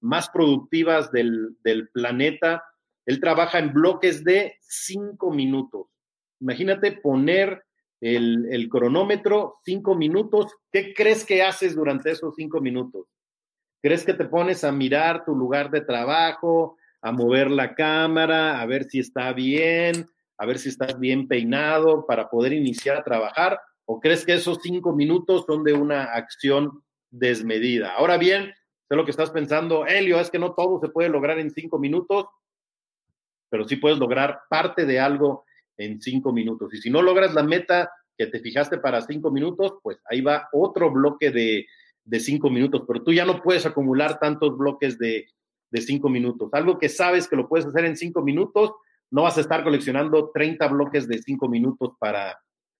[0.00, 2.64] más productivas del, del planeta.
[3.04, 5.86] Él trabaja en bloques de 5 minutos.
[6.40, 7.64] Imagínate poner
[8.00, 10.54] el, cronómetro, 5 minutos.
[10.70, 13.06] ¿Qué crees que haces durante esos 5 minutos?
[13.82, 18.66] ¿Crees que te pones a mirar tu lugar de trabajo, a mover la cámara, a
[18.66, 23.60] ver si está bien, a ver si estás bien peinado para poder iniciar a trabajar?
[23.84, 27.94] ¿O crees que esos cinco minutos son de una acción desmedida?
[27.94, 28.52] Ahora bien,
[28.88, 31.78] sé lo que estás pensando, Helio, es que no todo se puede lograr en cinco
[31.78, 32.26] minutos,
[33.48, 35.44] pero sí puedes lograr parte de algo
[35.78, 36.74] en cinco minutos.
[36.74, 40.48] Y si no logras la meta que te fijaste para cinco minutos, pues ahí va
[40.52, 41.66] otro bloque de,
[42.04, 45.26] de cinco minutos, pero tú ya no puedes acumular tantos bloques de,
[45.70, 46.50] de cinco minutos.
[46.52, 48.72] Algo que sabes que lo puedes hacer en cinco minutos,
[49.10, 52.38] no vas a estar coleccionando 30 bloques de cinco minutos para,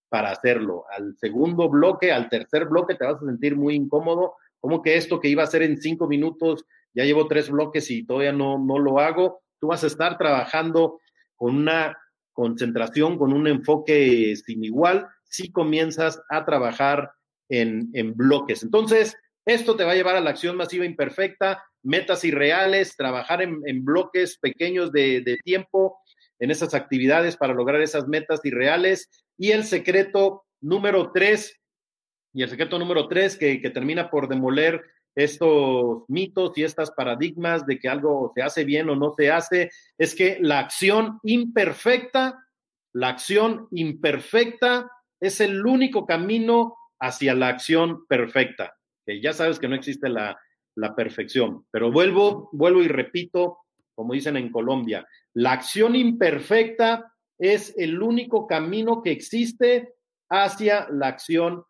[0.09, 0.85] para hacerlo.
[0.91, 4.35] Al segundo bloque, al tercer bloque, te vas a sentir muy incómodo.
[4.61, 8.05] Como que esto que iba a hacer en cinco minutos, ya llevo tres bloques y
[8.05, 9.41] todavía no, no lo hago.
[9.61, 11.01] Tú vas a estar trabajando
[11.37, 11.97] con una
[12.38, 17.11] concentración, con un enfoque sin igual, si comienzas a trabajar
[17.48, 18.62] en, bloques.
[18.62, 23.85] Entonces, esto te va a llevar a la acción masiva imperfecta, metas irreales, trabajar en,
[23.85, 25.98] bloques pequeños de, tiempo
[26.38, 29.11] en esas actividades para lograr esas metas irreales.
[29.37, 31.59] Y el secreto número tres,
[32.33, 34.81] y el secreto número tres que, que termina por demoler
[35.19, 39.71] estos mitos y estas paradigmas de que algo se hace bien o no se hace,
[39.99, 42.47] es que la acción imperfecta,
[42.93, 49.67] la acción imperfecta es el único camino hacia la acción perfecta, que ya sabes que
[49.67, 50.39] no existe la,
[50.97, 53.59] perfección, pero vuelvo, vuelvo y repito,
[53.97, 55.05] como dicen en Colombia,
[55.35, 59.95] la acción imperfecta es el único camino que existe
[60.31, 61.65] hacia la acción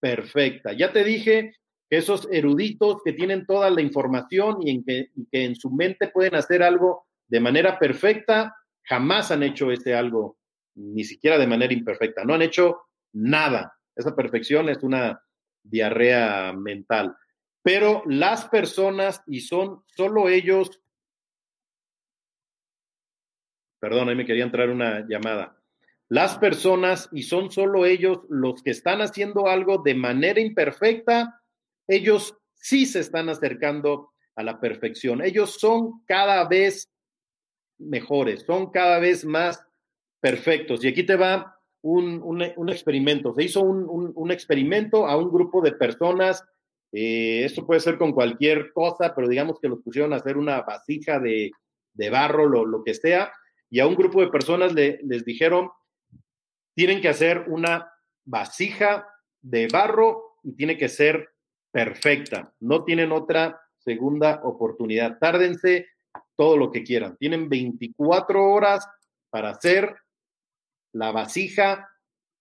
[0.00, 0.72] perfecta.
[0.72, 1.57] Ya te dije
[1.90, 6.62] esos eruditos que tienen toda la información y, en que, en su mente pueden hacer
[6.62, 10.38] algo de manera perfecta, jamás han hecho ese algo,
[10.74, 13.74] ni siquiera de manera imperfecta, no han hecho nada.
[13.96, 15.22] Esa perfección es una
[15.62, 17.16] diarrea mental.
[17.62, 20.80] Pero las personas, y son solo ellos,
[23.80, 25.58] perdón, ahí me quería entrar una llamada.
[26.08, 31.42] Las personas, y son solo ellos los que están haciendo algo de manera imperfecta,
[31.88, 35.22] ellos sí se están acercando a la perfección.
[35.22, 36.88] Ellos son cada vez
[37.78, 39.64] mejores, son cada vez más
[40.20, 40.84] perfectos.
[40.84, 43.34] Y aquí te va un, experimento.
[43.34, 46.44] Se hizo un, experimento a un grupo de personas.
[46.92, 50.62] Eh, esto puede ser con cualquier cosa, pero digamos que los pusieron a hacer una
[50.62, 51.50] vasija de,
[52.10, 53.32] barro, lo, lo, que sea,
[53.68, 55.68] y a un grupo de personas le, les dijeron,
[56.74, 57.90] tienen que hacer una
[58.24, 59.08] vasija
[59.40, 61.28] de barro y tiene que ser
[61.70, 62.52] perfecta.
[62.60, 65.18] No tienen otra segunda oportunidad.
[65.18, 65.86] Tárdense
[66.36, 67.16] todo lo que quieran.
[67.16, 68.88] Tienen 24 horas
[69.30, 69.96] para hacer
[70.92, 71.90] la vasija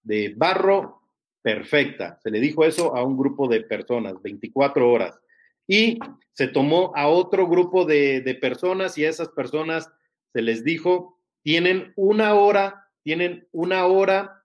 [0.04, 1.02] de barro
[1.42, 2.20] perfecta.
[2.22, 5.20] Se le dijo eso a un grupo de personas, 24 horas.
[5.68, 6.00] Y
[6.34, 9.92] se tomó a otro grupo de, personas y a esas personas
[10.34, 14.44] se les dijo, tienen una hora, tienen una hora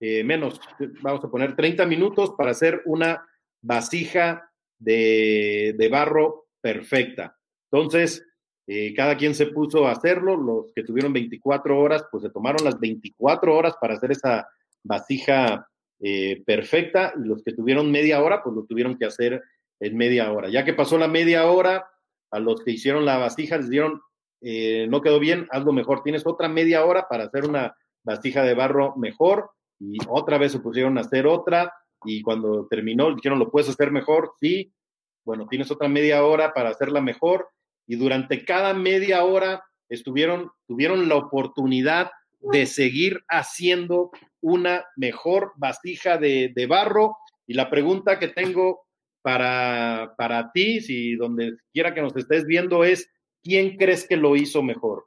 [0.00, 0.60] eh, menos,
[1.02, 3.26] vamos a poner 30 minutos para hacer una
[3.62, 7.36] vasija de, de barro perfecta.
[7.70, 8.24] Entonces,
[8.70, 12.62] eh, cada quien se puso a hacerlo, los que tuvieron 24 horas, pues se tomaron
[12.64, 14.46] las 24 horas para hacer esa
[14.84, 15.66] vasija
[16.00, 19.42] eh, perfecta y los que tuvieron media hora, pues lo tuvieron que hacer
[19.80, 20.50] en media hora.
[20.50, 21.88] Ya que pasó la media hora,
[22.30, 24.02] a los que hicieron la vasija les dieron,
[24.42, 26.02] eh, no quedó bien, algo mejor.
[26.02, 30.60] Tienes otra media hora para hacer una vasija de barro mejor y otra vez se
[30.60, 31.72] pusieron a hacer otra
[32.04, 34.32] y cuando terminó dijeron, ¿lo puedes hacer mejor?
[34.40, 34.72] Sí.
[35.24, 37.48] Bueno, tienes otra media hora para hacerla mejor
[37.86, 46.18] y durante cada media hora estuvieron, tuvieron la oportunidad de seguir haciendo una mejor vasija
[46.18, 47.16] de, barro.
[47.46, 48.86] Y la pregunta que tengo
[49.22, 53.10] para, para ti, si donde quiera que nos estés viendo, es,
[53.42, 55.06] ¿quién crees que lo hizo mejor?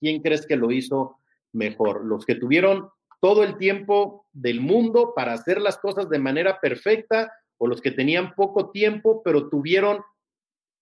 [0.00, 1.18] ¿Quién crees que lo hizo
[1.52, 2.04] mejor?
[2.04, 2.90] Los que tuvieron
[3.24, 7.90] todo el tiempo del mundo para hacer las cosas de manera perfecta o los que
[7.90, 10.02] tenían poco tiempo, pero tuvieron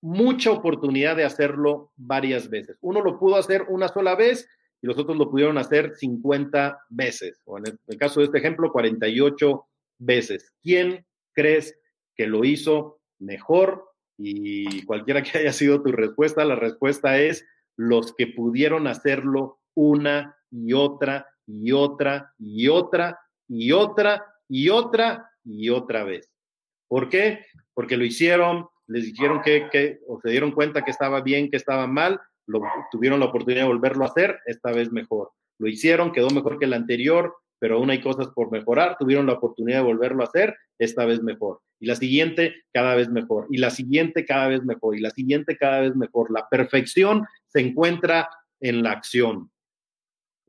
[0.03, 2.79] mucha oportunidad de hacerlo varias veces.
[2.81, 4.49] Uno lo pudo hacer una sola vez
[4.81, 8.73] y los otros lo pudieron hacer 50 veces, o en el, caso de este ejemplo,
[8.73, 9.65] 48
[10.01, 10.53] veces.
[10.65, 11.79] ¿Quién crees
[12.17, 13.85] que lo hizo mejor?
[14.19, 20.37] Y cualquiera que haya sido tu respuesta, la respuesta es los que pudieron hacerlo una
[20.51, 26.31] y otra y otra y otra y otra y otra y otra vez.
[26.89, 27.47] ¿Por qué?
[27.75, 31.57] Porque lo hicieron, les dijeron que, que o se dieron cuenta que estaba bien, que
[31.57, 35.31] estaba mal, lo, tuvieron la oportunidad de volverlo a hacer, esta vez mejor.
[35.59, 39.35] Lo hicieron, quedó mejor que el anterior, pero aún hay cosas por mejorar, tuvieron la
[39.35, 41.61] oportunidad de volverlo a hacer, esta vez mejor.
[41.79, 43.47] Y la siguiente, cada vez mejor.
[43.51, 44.97] Y la siguiente, cada vez mejor.
[44.97, 46.31] Y la siguiente, cada vez mejor.
[46.33, 48.29] La perfección se encuentra
[48.61, 49.51] en la acción.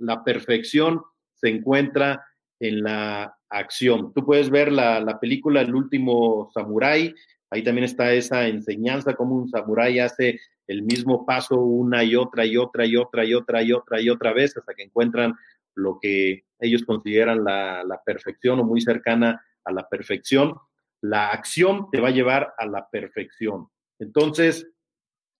[0.03, 1.01] La perfección
[1.33, 2.25] se encuentra
[2.59, 4.13] en la acción.
[4.13, 7.13] Tú puedes ver la, la película El último samurái,
[7.49, 12.45] ahí también está esa enseñanza como un samurái hace el mismo paso una y otra
[12.45, 15.35] y otra y otra y otra y otra y otra vez hasta que encuentran
[15.75, 20.55] lo que ellos consideran la, la perfección o muy cercana a la perfección.
[21.01, 23.67] La acción te va a llevar a la perfección.
[23.99, 24.69] Entonces,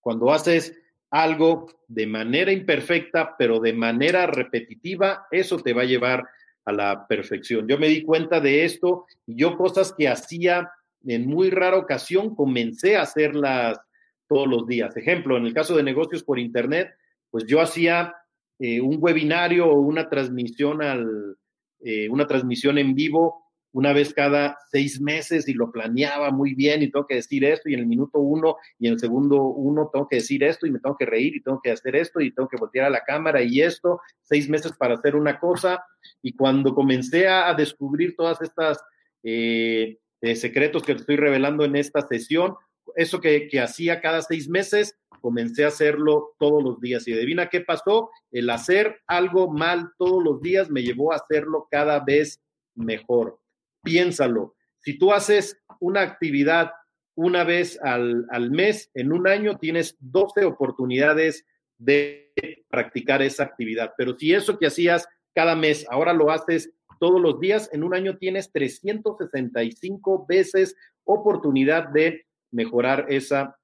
[0.01, 0.77] cuando haces
[1.13, 6.27] algo de manera imperfecta, pero de manera repetitiva, eso te va a llevar
[6.65, 7.67] a la perfección.
[7.67, 10.71] Yo me di cuenta de esto y yo cosas que hacía
[11.05, 13.79] en muy rara ocasión comencé a hacerlas
[14.27, 14.97] todos los días.
[14.97, 16.95] Ejemplo, en el caso de negocios por Internet,
[17.29, 18.15] pues yo hacía
[18.57, 21.37] eh, un webinario o una transmisión, al,
[21.81, 23.42] eh, una transmisión en vivo
[23.73, 27.69] una vez cada seis meses y lo planeaba muy bien y tengo que decir esto
[27.69, 30.71] y en el minuto uno y en el segundo uno tengo que decir esto y
[30.71, 33.03] me tengo que reír y tengo que hacer esto y tengo que voltear a la
[33.03, 35.83] cámara y esto, seis meses para hacer una cosa
[36.21, 38.79] y cuando comencé a, descubrir todas estas
[39.23, 39.97] eh,
[40.35, 42.55] secretos que te estoy revelando en esta sesión,
[42.95, 47.07] eso que, que hacía cada seis meses, comencé a hacerlo todos los días.
[47.07, 51.67] Y adivina qué pasó, el hacer algo mal todos los días me llevó a hacerlo
[51.71, 52.41] cada vez
[52.75, 53.39] mejor.
[53.83, 56.71] Piénsalo, si tú haces una actividad
[57.15, 61.45] una vez al, al mes, en un año tienes 12 oportunidades
[61.77, 62.33] de
[62.69, 63.93] practicar esa actividad.
[63.97, 67.93] Pero si eso que hacías cada mes, ahora lo haces todos los días, en un
[67.93, 73.57] año tienes 365 veces oportunidad de mejorar esa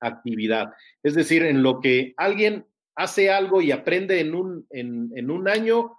[0.00, 0.72] actividad.
[1.02, 5.97] Es decir, en lo que alguien hace algo y aprende en un, en, un año,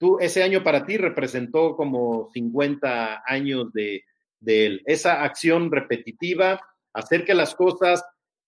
[0.00, 4.02] tú, ese año para ti representó como 50 años de,
[4.44, 4.82] él.
[4.86, 6.60] Esa acción repetitiva,
[6.94, 8.02] hacer que las cosas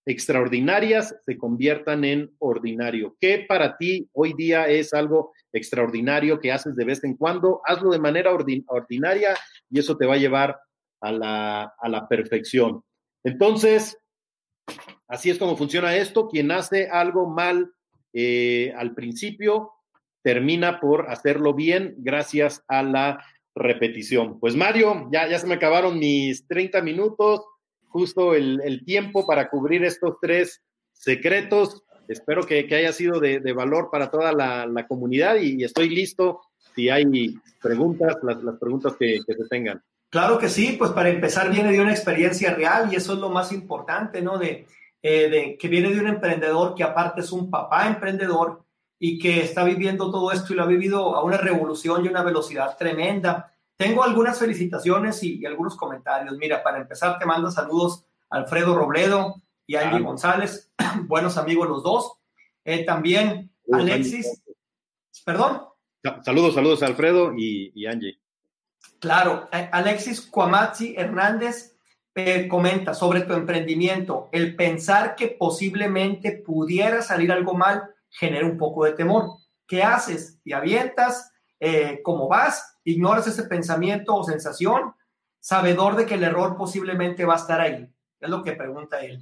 [0.06, 3.16] extraordinarias se conviertan en ordinario.
[3.20, 7.60] ¿Qué para ti hoy día es algo extraordinario que haces de vez en cuando?
[7.66, 9.36] Hazlo de manera ordinaria
[9.70, 10.58] y eso te va a llevar
[11.02, 12.82] a la, a la perfección.
[13.22, 13.98] Entonces,
[15.06, 16.26] así es como funciona esto.
[16.26, 17.70] Quien hace algo mal
[18.14, 19.70] eh, al principio
[20.22, 24.40] termina por hacerlo bien gracias a la repetición.
[24.40, 27.42] Pues Mario, ya, ya se me acabaron mis 30 minutos,
[27.88, 31.82] justo el, tiempo para cubrir estos tres secretos.
[32.08, 36.40] Espero que, haya sido de, valor para toda la, comunidad y, estoy listo
[36.74, 39.82] si hay preguntas, las, preguntas que se tengan.
[40.12, 43.30] Claro que sí, pues para empezar viene de una experiencia real y eso es lo
[43.30, 44.36] más importante, ¿no?
[44.36, 44.66] De,
[45.02, 48.62] eh, de, que viene de un emprendedor que aparte es un papá emprendedor
[49.04, 52.22] y que está viviendo todo esto y lo ha vivido a una revolución y una
[52.22, 53.52] velocidad tremenda.
[53.76, 56.38] Tengo algunas felicitaciones y, algunos comentarios.
[56.38, 60.72] Mira, para empezar te mando saludos Alfredo Robledo y Angie González,
[61.08, 62.12] buenos amigos los dos.
[62.64, 64.40] Eh, también Alexis,
[65.24, 65.62] perdón.
[66.24, 68.20] Saludos, saludos Alfredo y, y Angie.
[69.00, 71.76] Claro, Alexis Cuamazzi Hernández
[72.14, 74.28] eh, comenta sobre tu emprendimiento.
[74.30, 79.38] El pensar que posiblemente pudiera salir algo mal genera un poco de temor.
[79.66, 80.40] ¿Qué haces?
[80.44, 81.32] ¿Te avientas?
[81.58, 82.78] Eh, ¿Cómo vas?
[82.84, 84.94] ¿Ignoras ese pensamiento o sensación?
[85.40, 87.88] Sabedor de que el error posiblemente va a estar ahí.
[88.20, 89.20] Es lo que pregunta él.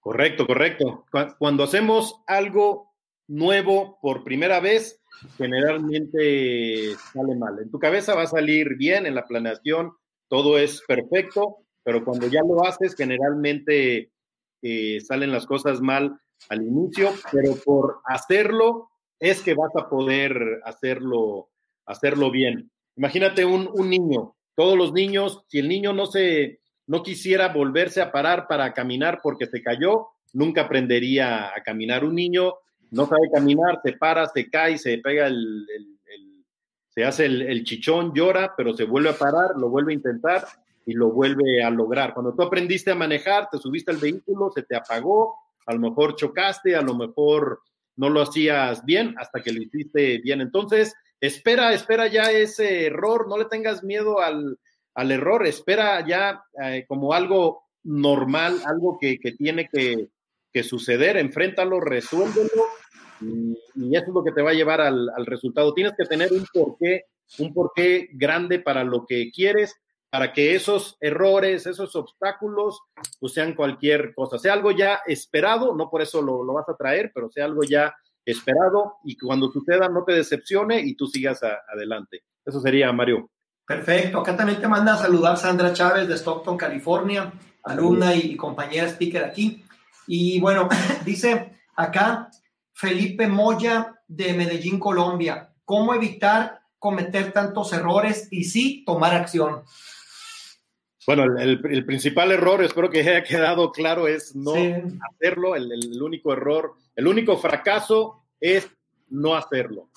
[0.00, 1.04] Correcto, correcto.
[1.38, 2.92] Cuando hacemos algo
[3.28, 5.00] nuevo por primera vez,
[5.36, 7.58] generalmente sale mal.
[7.60, 9.92] En tu cabeza va a salir bien, en la planeación
[10.32, 14.10] todo es perfecto, pero cuando ya lo haces, generalmente
[14.62, 20.60] eh, salen las cosas mal al inicio, pero por hacerlo es que vas a poder
[20.64, 21.50] hacerlo,
[21.86, 22.70] hacerlo bien.
[22.96, 28.02] Imagínate un, un niño, todos los niños, si el niño no se, no quisiera volverse
[28.02, 32.04] a parar para caminar porque se cayó, nunca aprendería a caminar.
[32.04, 32.54] Un niño
[32.90, 35.66] no sabe caminar, se para, se cae, se pega el,
[36.90, 40.46] se hace el, chichón, llora, pero se vuelve a parar, lo vuelve a intentar
[40.84, 42.12] y lo vuelve a lograr.
[42.12, 45.36] Cuando tú aprendiste a manejar, te subiste al vehículo, se te apagó,
[45.66, 47.60] a lo mejor chocaste, a lo mejor
[47.96, 50.40] no lo hacías bien hasta que lo hiciste bien.
[50.40, 54.58] Entonces, espera, espera ya ese error, no le tengas miedo al,
[55.10, 60.08] error, espera ya eh, como algo normal, algo que, tiene que,
[60.52, 62.64] que, suceder, enfréntalo, resuélvelo
[63.22, 65.74] y, eso es lo que te va a llevar al, resultado.
[65.74, 67.06] Tienes que tener un porqué,
[67.38, 69.74] un porqué grande para lo que quieres,
[70.12, 72.82] para que esos errores, esos obstáculos,
[73.18, 76.76] pues sean cualquier cosa, sea algo ya esperado, no por eso lo, lo vas a
[76.76, 81.40] traer, pero sea algo ya esperado y cuando suceda no te decepcione y tú sigas
[81.42, 82.24] adelante.
[82.44, 83.30] Eso sería, Mario.
[83.66, 84.20] Perfecto.
[84.20, 87.32] Acá también te manda a saludar Sandra Chávez de Stockton, California,
[87.64, 89.64] alumna y compañera speaker aquí.
[90.06, 90.68] Y bueno,
[91.06, 92.28] dice acá
[92.74, 99.62] Felipe Moya de Medellín, Colombia, ¿cómo evitar cometer tantos errores y sí tomar acción?
[101.06, 104.54] Bueno, el, principal error, espero que haya quedado claro, es no
[105.10, 105.56] hacerlo.
[105.56, 108.70] El, único error, el único fracaso es
[109.08, 109.88] no hacerlo.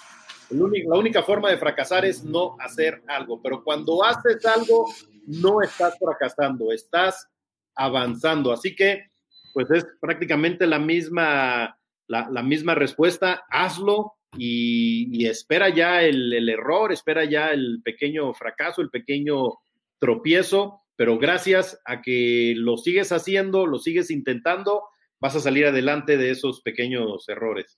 [0.49, 3.39] la única forma de fracasar es no hacer algo.
[3.41, 4.91] Pero cuando haces algo,
[5.27, 7.27] no estás fracasando, estás
[7.75, 8.51] avanzando.
[8.51, 9.11] Así que,
[9.53, 11.77] pues es prácticamente la misma,
[12.07, 13.45] la, misma respuesta.
[13.51, 19.59] Hazlo y, espera ya el, el error, espera ya el pequeño fracaso, el pequeño
[19.99, 24.83] tropiezo pero gracias a que lo sigues haciendo, lo sigues intentando,
[25.19, 27.77] vas a salir adelante de esos pequeños errores.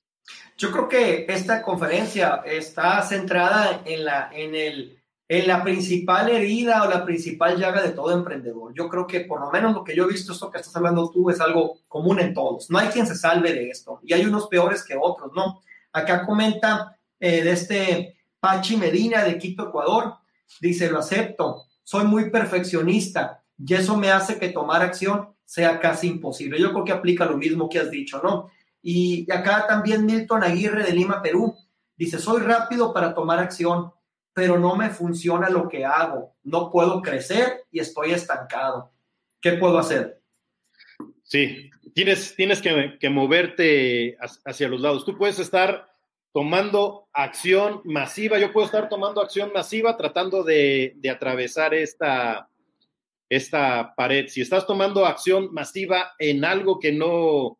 [0.57, 6.83] Yo creo que esta conferencia está centrada en la, en el, en la principal herida
[6.83, 8.73] o la principal llaga de todo emprendedor.
[8.73, 11.09] Yo creo que por lo menos lo que yo he visto, esto que estás hablando
[11.11, 12.69] tú, es algo común en todos.
[12.69, 15.61] No hay quien se salve de esto y hay unos peores que otros, ¿no?
[15.93, 20.15] Acá comenta eh, de este Pachi Medina de Quito, Ecuador,
[20.61, 26.07] dice, lo acepto, soy muy perfeccionista y eso me hace que tomar acción sea casi
[26.07, 26.59] imposible.
[26.59, 28.51] Yo creo que aplica lo mismo que has dicho, ¿no?
[28.81, 31.55] Y acá también Milton Aguirre de Lima, Perú,
[31.95, 33.93] dice, soy rápido para tomar acción,
[34.33, 36.35] pero no me funciona lo que hago.
[36.43, 38.91] No puedo crecer y estoy estancado.
[39.39, 40.21] ¿Qué puedo hacer?
[41.23, 45.05] Sí, tienes, tienes que, que moverte hacia los lados.
[45.05, 45.87] Tú puedes estar
[46.37, 48.37] tomando acción masiva.
[48.37, 52.47] Yo puedo estar tomando acción masiva tratando de, atravesar esta,
[53.27, 54.27] esta pared.
[54.27, 57.57] Si estás tomando acción masiva en algo que no,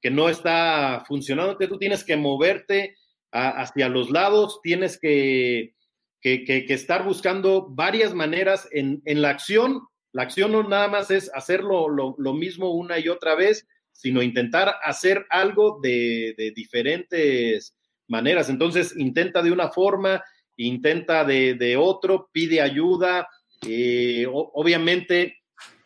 [0.00, 2.96] que no está funcionando, tú tienes que moverte
[3.30, 5.74] hacia los lados, tienes que,
[6.22, 9.82] que, estar buscando varias maneras en, la acción.
[10.12, 14.76] La acción no nada más es hacerlo lo, mismo una y otra vez, sino intentar
[14.82, 17.74] hacer algo de, de diferentes
[18.14, 18.48] maneras.
[18.48, 20.22] Entonces, intenta de una forma,
[20.56, 23.28] intenta de, otro, pide ayuda,
[23.66, 25.38] eh, obviamente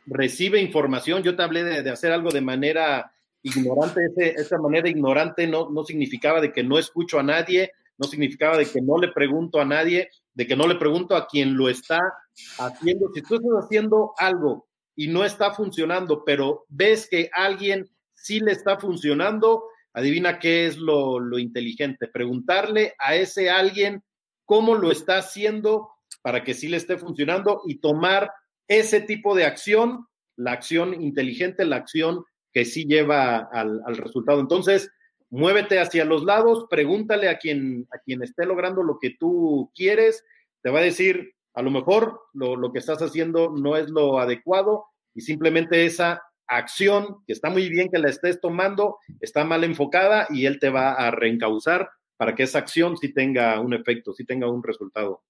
[0.04, 1.22] recibe información.
[1.22, 3.10] Yo te hablé de, hacer algo de manera
[3.42, 4.00] ignorante.
[4.36, 8.66] esa manera ignorante no, no significaba de que no escucho a nadie, no significaba de
[8.66, 12.00] que no le pregunto a nadie, de que no le pregunto a quien lo está
[12.58, 13.10] haciendo.
[13.14, 18.52] Si tú estás haciendo algo y no está funcionando, pero ves que alguien sí le
[18.52, 19.64] está funcionando,
[19.98, 22.06] Adivina qué es lo, inteligente.
[22.06, 24.04] Preguntarle a ese alguien
[24.44, 25.88] cómo lo está haciendo
[26.22, 28.30] para que sí le esté funcionando y tomar
[28.68, 32.22] ese tipo de acción, la acción inteligente, la acción
[32.52, 34.38] que sí lleva al, resultado.
[34.38, 34.88] Entonces,
[35.30, 40.24] muévete hacia los lados, pregúntale a quien, a quien esté logrando lo que tú quieres,
[40.62, 44.20] te va a decir, a lo mejor lo, lo que estás haciendo no es lo
[44.20, 49.64] adecuado y simplemente esa acción que está muy bien que la estés tomando, está mal
[49.64, 54.12] enfocada y él te va a reencauzar para que esa acción sí tenga un efecto,
[54.12, 55.22] sí tenga un resultado.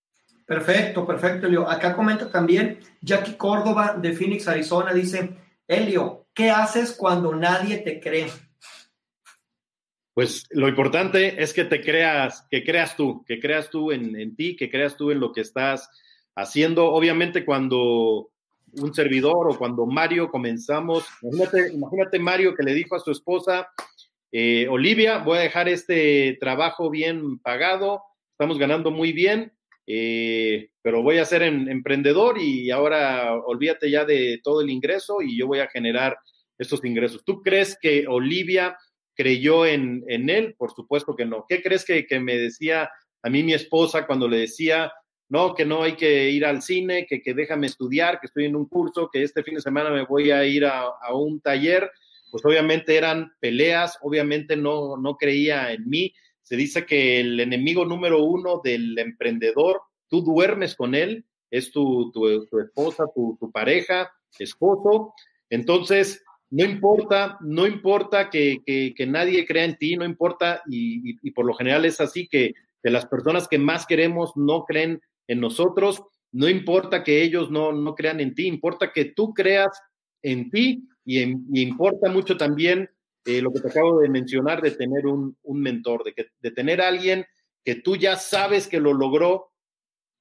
[0.47, 1.69] Perfecto, perfecto, Elio.
[1.69, 8.01] Acá comenta también Jackie Córdoba de Phoenix, Arizona, dice, Elio, ¿qué haces cuando nadie te
[8.01, 8.29] cree?
[10.15, 14.35] Pues lo importante es que te creas, que creas tú, que creas tú en, en
[14.35, 15.91] ti, que creas tú en lo que estás
[16.35, 16.87] haciendo.
[16.87, 18.31] Obviamente cuando
[18.75, 23.69] un servidor o cuando Mario comenzamos, imagínate, Mario que le dijo a su esposa,
[24.33, 28.03] eh, Olivia, voy a dejar este trabajo bien pagado,
[28.33, 29.53] estamos ganando muy bien,
[29.87, 35.39] eh, pero voy a ser emprendedor y ahora olvídate ya de todo el ingreso y
[35.39, 36.19] yo voy a generar
[36.59, 37.25] estos ingresos.
[37.25, 38.77] ¿Tú crees que Olivia
[39.15, 40.55] creyó en, él?
[40.59, 41.47] Por supuesto que no.
[41.49, 42.91] ¿Qué crees que, que me decía
[43.23, 44.93] a mí mi esposa cuando le decía,
[45.29, 48.57] no, que no hay que ir al cine, que, que déjame estudiar, que estoy en
[48.57, 51.91] un curso, que este fin de semana me voy a ir a, un taller,
[52.31, 56.15] pues obviamente eran peleas, obviamente no, no creía en mí.
[56.43, 62.11] Se dice que el enemigo número uno del emprendedor, tú duermes con él, es tu,
[62.11, 65.15] tu, esposa, tu, tu, pareja, esposo.
[65.51, 71.17] Entonces, no importa, no importa que, que, nadie crea en ti, no importa, y, y,
[71.23, 75.01] y, por lo general es así que, que las personas que más queremos no creen
[75.29, 76.03] en nosotros.
[76.33, 79.71] No importa que ellos no, no crean en ti, importa que tú creas
[80.23, 81.23] en ti y,
[81.63, 82.91] importa mucho también
[83.25, 86.81] eh, lo que te acabo de mencionar de tener un, mentor, de, que, de tener
[86.81, 87.25] alguien
[87.65, 89.53] que tú ya sabes que lo logró,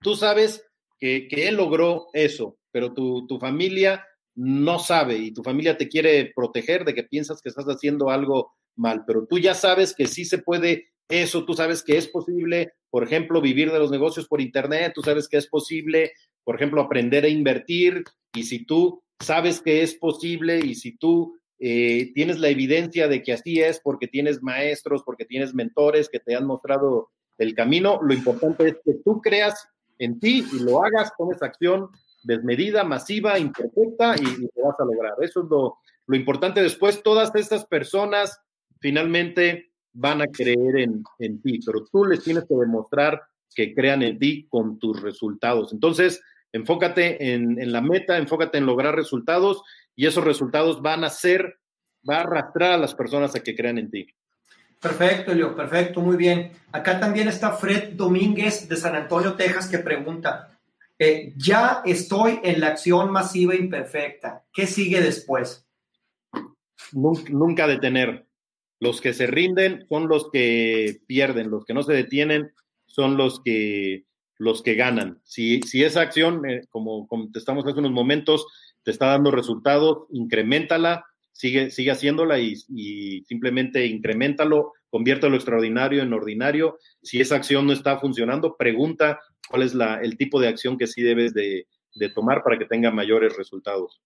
[0.01, 0.65] tú sabes
[0.99, 4.05] que, él logró eso, pero tu, tu familia
[4.35, 8.53] no sabe y tu familia te quiere proteger de que piensas que estás haciendo algo
[8.75, 12.73] mal, pero tú ya sabes que sí se puede eso, tú sabes que es posible,
[12.89, 16.11] por ejemplo, vivir de los negocios por Internet, tú sabes que es posible,
[16.43, 18.03] por ejemplo, aprender a invertir,
[18.33, 23.23] y si tú sabes que es posible y si tú eh, tienes la evidencia de
[23.23, 27.99] que así es porque tienes maestros, porque tienes mentores que te han mostrado el camino,
[28.01, 29.67] lo importante es que tú creas
[29.99, 31.89] en ti y lo hagas, tomes acción
[32.23, 35.13] desmedida, masiva, imperfecta y, y lo vas a lograr.
[35.21, 36.61] Eso es lo, lo importante.
[36.61, 38.39] Después, todas estas personas
[38.79, 39.66] finalmente
[39.97, 43.21] van a creer en, en ti, pero tú les tienes que demostrar
[43.53, 45.73] que crean en ti con tus resultados.
[45.73, 46.21] Entonces,
[46.51, 49.63] enfócate en, en, la meta, enfócate en lograr resultados
[49.95, 51.59] y esos resultados van a ser,
[52.07, 54.07] va a arrastrar a las personas a que crean en ti.
[54.79, 56.51] Perfecto, Leo, perfecto, muy bien.
[56.71, 60.59] Acá también está Fred Domínguez de San Antonio, Texas, que pregunta,
[60.99, 65.67] eh, ya estoy en la acción masiva imperfecta, ¿qué sigue después?
[66.91, 68.26] Nunca, nunca detener.
[68.79, 72.51] Los que se rinden son los que pierden, los que no se detienen
[72.85, 74.05] son los que,
[74.37, 75.19] los que ganan.
[75.23, 78.45] Si, si esa acción, eh, como contestamos hace unos momentos,
[78.83, 86.01] te está dando resultados, incrementala, sigue, sigue haciéndola y, y simplemente incrementalo, convierte lo extraordinario
[86.01, 86.77] en ordinario.
[87.01, 89.19] Si esa acción no está funcionando, pregunta
[89.49, 92.65] cuál es la, el tipo de acción que sí debes de, de tomar para que
[92.65, 94.01] tenga mayores resultados.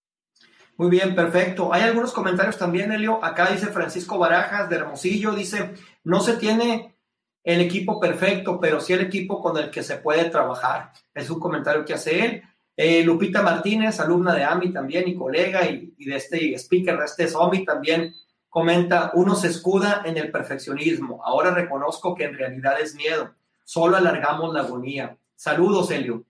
[0.78, 1.74] Muy bien, perfecto.
[1.74, 3.24] Hay algunos comentarios también, Elio.
[3.24, 6.96] Acá dice Francisco Barajas de Hermosillo, dice, no se tiene
[7.44, 10.92] el equipo perfecto, pero sí el equipo con el que se puede trabajar.
[11.14, 12.44] Es un comentario que hace él.
[12.76, 17.06] Eh, Lupita Martínez, alumna de AMI también y colega y, y de este speaker de
[17.06, 18.16] este SOMI también
[18.52, 21.24] comenta, uno se escuda en el perfeccionismo.
[21.24, 23.34] Ahora reconozco que en realidad es miedo.
[23.64, 25.18] Solo alargamos la agonía.
[25.36, 26.26] Saludos, Elio.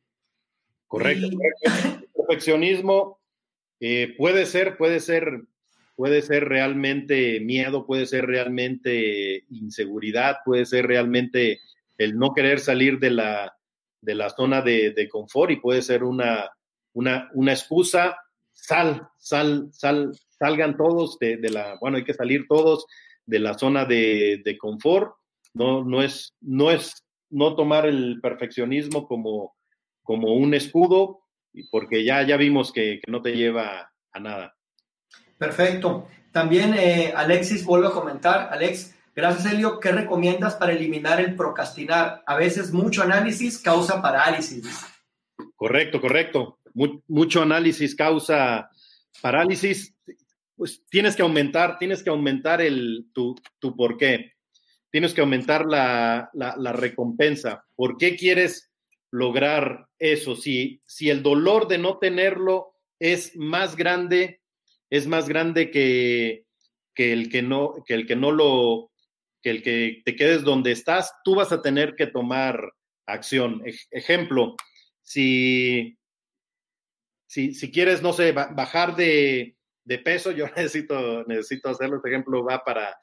[0.87, 1.25] Correcto.
[1.25, 1.35] Y...
[1.35, 1.71] correcto.
[1.95, 3.20] El perfeccionismo
[3.83, 5.41] eh, puede ser, puede ser,
[5.95, 11.59] puede ser realmente miedo, puede ser realmente inseguridad, puede ser realmente
[11.97, 13.57] el no querer salir de la,
[14.01, 16.51] de la zona de, de confort y puede ser una,
[16.93, 18.17] una, una, excusa.
[18.53, 22.85] Sal, sal, sal, salgan todos de, de, la, bueno, hay que salir todos
[23.25, 25.15] de la zona de, de confort.
[25.55, 29.55] No, no es, no es no tomar el perfeccionismo como,
[30.03, 31.20] como un escudo,
[31.69, 34.55] porque ya, ya vimos que, que no te lleva a nada.
[35.37, 36.07] Perfecto.
[36.31, 38.49] También eh, Alexis vuelve a comentar.
[38.51, 42.23] Alex, gracias Elio, ¿qué recomiendas para eliminar el procrastinar?
[42.25, 44.65] A veces mucho análisis causa parálisis.
[45.55, 46.59] Correcto, correcto.
[47.07, 48.69] mucho análisis causa
[49.21, 49.93] parálisis.
[50.55, 54.33] Pues tienes que aumentar, tienes que aumentar el, tu, tu por qué.
[54.89, 57.65] Tienes que aumentar la, la, la recompensa.
[57.75, 58.70] ¿Por qué quieres
[59.11, 60.35] lograr eso.
[60.35, 64.41] Si, si el dolor de no tenerlo es más grande,
[64.89, 66.45] es más grande que,
[66.95, 68.91] que, el que no, que el que no lo,
[69.41, 72.73] que el que te quedes donde estás, tú vas a tener que tomar
[73.05, 73.61] acción.
[73.91, 74.55] Ejemplo,
[75.01, 75.97] si,
[77.27, 82.43] si, si quieres, no sé, bajar de, de, peso, yo necesito, necesito hacerlo, este ejemplo
[82.43, 82.97] va para,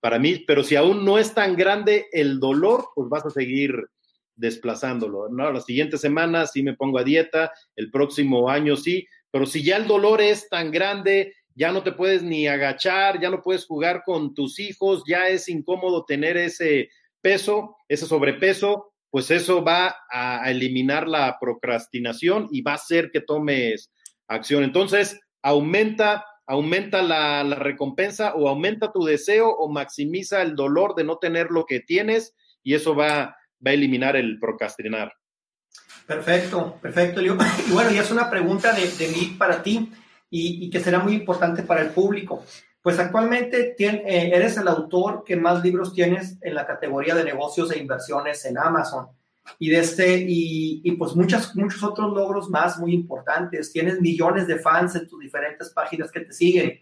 [0.00, 3.88] para mí, pero si aún no es tan grande el dolor, pues vas a seguir
[4.36, 5.28] desplazándolo.
[5.28, 5.52] ¿no?
[5.52, 9.76] Las siguientes semanas sí me pongo a dieta, el próximo año sí, pero si ya
[9.76, 14.02] el dolor es tan grande, ya no te puedes ni agachar, ya no puedes jugar
[14.04, 16.88] con tus hijos, ya es incómodo tener ese
[17.20, 23.20] peso, ese sobrepeso, pues eso va a eliminar la procrastinación y va a hacer que
[23.20, 23.92] tomes
[24.26, 24.64] acción.
[24.64, 31.04] Entonces, aumenta, aumenta la, la recompensa o aumenta tu deseo o maximiza el dolor de
[31.04, 35.12] no tener lo que tienes y eso va va a eliminar el procrastinar.
[36.06, 37.20] Perfecto, perfecto.
[37.20, 39.90] Y bueno, y es una pregunta de, mí para ti
[40.30, 42.44] y, que será muy importante para el público.
[42.82, 47.70] Pues actualmente eh, eres el autor que más libros tienes en la categoría de negocios
[47.70, 49.06] e inversiones en Amazon.
[49.58, 53.72] Y, de este, y, y pues muchas, muchos otros logros más muy importantes.
[53.72, 56.80] Tienes millones de fans en tus diferentes páginas que te siguen.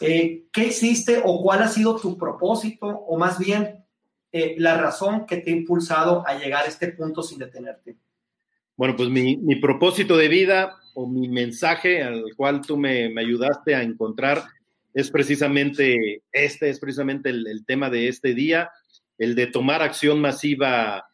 [0.00, 3.83] Eh, ¿Qué hiciste o cuál ha sido tu propósito o más bien
[4.36, 7.94] eh, la razón que te ha impulsado a llegar a este punto sin detenerte?
[8.76, 13.20] Bueno, pues mi, mi propósito de vida o mi mensaje al cual tú me, me,
[13.20, 14.42] ayudaste a encontrar
[14.92, 18.72] es precisamente este, es precisamente el, el tema de este día,
[19.18, 21.08] el de tomar acción masiva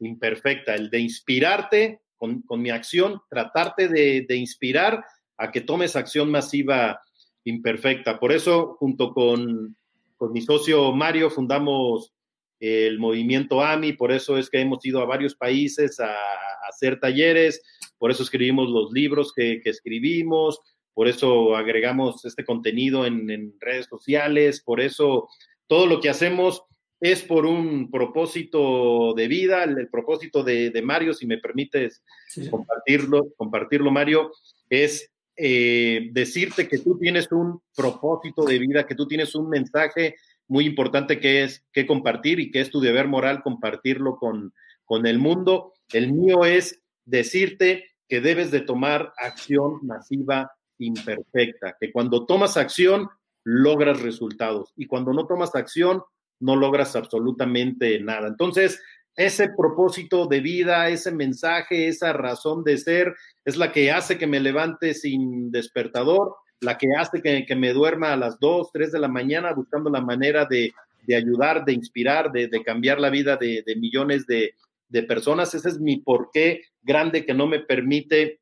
[0.00, 5.02] imperfecta, el de inspirarte con, con mi acción, tratarte de, de, inspirar
[5.38, 7.00] a que tomes acción masiva
[7.44, 8.20] imperfecta.
[8.20, 9.78] Por eso, junto con,
[10.18, 12.12] con mi socio Mario, fundamos
[12.60, 16.98] el movimiento AMI, por eso es que hemos ido a varios países a, a hacer
[17.00, 17.62] talleres,
[17.98, 20.60] por eso escribimos los libros que, escribimos,
[20.94, 25.28] por eso agregamos este contenido en, redes sociales, por eso
[25.66, 26.62] todo lo que hacemos
[27.00, 32.02] es por un propósito de vida, el, propósito de, Mario, si me permites
[32.50, 34.32] compartirlo, compartirlo, Mario,
[34.70, 40.16] es eh, decirte que tú tienes un propósito de vida, que tú tienes un mensaje
[40.48, 44.52] muy importante que es que compartir y que es tu deber moral compartirlo con,
[44.84, 45.72] con el mundo.
[45.92, 53.08] El mío es decirte que debes de tomar acción masiva imperfecta, que cuando tomas acción
[53.44, 56.02] logras resultados y cuando no tomas acción
[56.40, 58.28] no logras absolutamente nada.
[58.28, 58.80] Entonces,
[59.16, 64.26] ese propósito de vida, ese mensaje, esa razón de ser, es la que hace que
[64.26, 68.98] me levante sin despertador, la que hace que, me duerma a las 2, 3 de
[68.98, 70.72] la mañana buscando la manera de,
[71.14, 74.54] ayudar, de inspirar, de, cambiar la vida de, millones de,
[75.06, 75.54] personas.
[75.54, 78.40] Ese es mi porqué grande que no me permite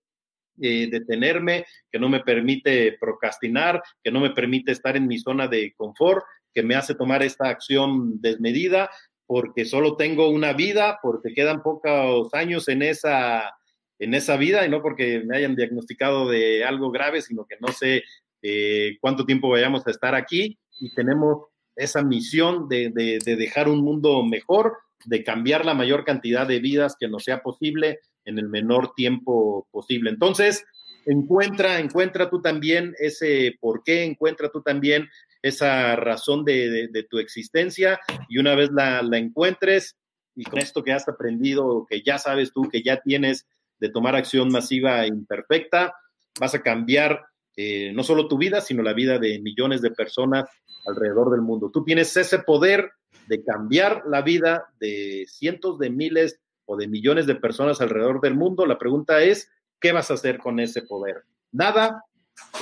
[0.60, 5.48] eh, detenerme, que no me permite procrastinar, que no me permite estar en mi zona
[5.48, 8.88] de confort, que me hace tomar esta acción desmedida,
[9.26, 13.52] porque solo tengo una vida, porque quedan pocos años en esa,
[13.98, 17.68] en esa vida y no porque me hayan diagnosticado de algo grave, sino que no
[17.68, 18.04] sé
[18.42, 23.80] eh, cuánto tiempo vayamos a estar aquí y tenemos esa misión de, de, dejar un
[23.80, 24.76] mundo mejor,
[25.06, 29.66] de cambiar la mayor cantidad de vidas que nos sea posible en el menor tiempo
[29.70, 30.10] posible.
[30.10, 30.64] Entonces,
[31.06, 35.08] encuentra, encuentra tú también ese por qué, encuentra tú también
[35.42, 39.96] esa razón de, de tu existencia y una vez la, la encuentres
[40.36, 43.46] y con esto que has aprendido, que ya sabes tú, que ya tienes
[43.84, 45.94] de tomar acción masiva e imperfecta,
[46.40, 50.46] vas a cambiar eh, no solo tu vida, sino la vida de millones de personas
[50.86, 51.70] alrededor del mundo.
[51.70, 52.92] Tú tienes ese poder
[53.26, 58.34] de cambiar la vida de cientos de miles o de millones de personas alrededor del
[58.34, 58.64] mundo.
[58.64, 61.24] La pregunta es, ¿qué vas a hacer con ese poder?
[61.52, 62.04] ¿Nada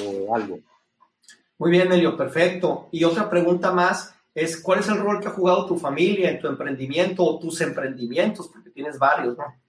[0.04, 0.58] o algo?
[1.56, 2.88] Muy bien, Elio, perfecto.
[2.90, 6.40] Y otra pregunta más es, ¿cuál es el rol que ha jugado tu familia en
[6.40, 8.48] tu emprendimiento o tus emprendimientos?
[8.48, 9.61] Porque tienes varios, ¿no?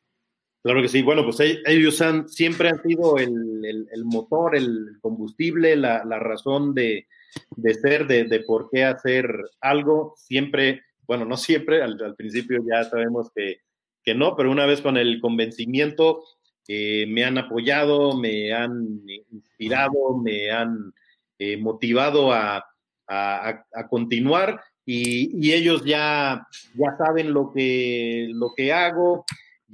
[0.64, 1.02] Claro que sí.
[1.02, 7.06] Bueno, pues ellos han, siempre han sido el, motor, el combustible, la, razón de,
[7.82, 9.28] ser, de, por qué hacer
[9.60, 10.14] algo.
[10.16, 13.60] Siempre, bueno, no siempre, al, principio ya sabemos que,
[14.16, 16.24] no, pero una vez con el convencimiento,
[16.70, 19.02] eh, me han apoyado, me han
[19.32, 20.94] inspirado, me han
[21.40, 22.66] eh, motivado a,
[23.90, 29.26] continuar y, ellos ya, ya saben lo que, lo que hago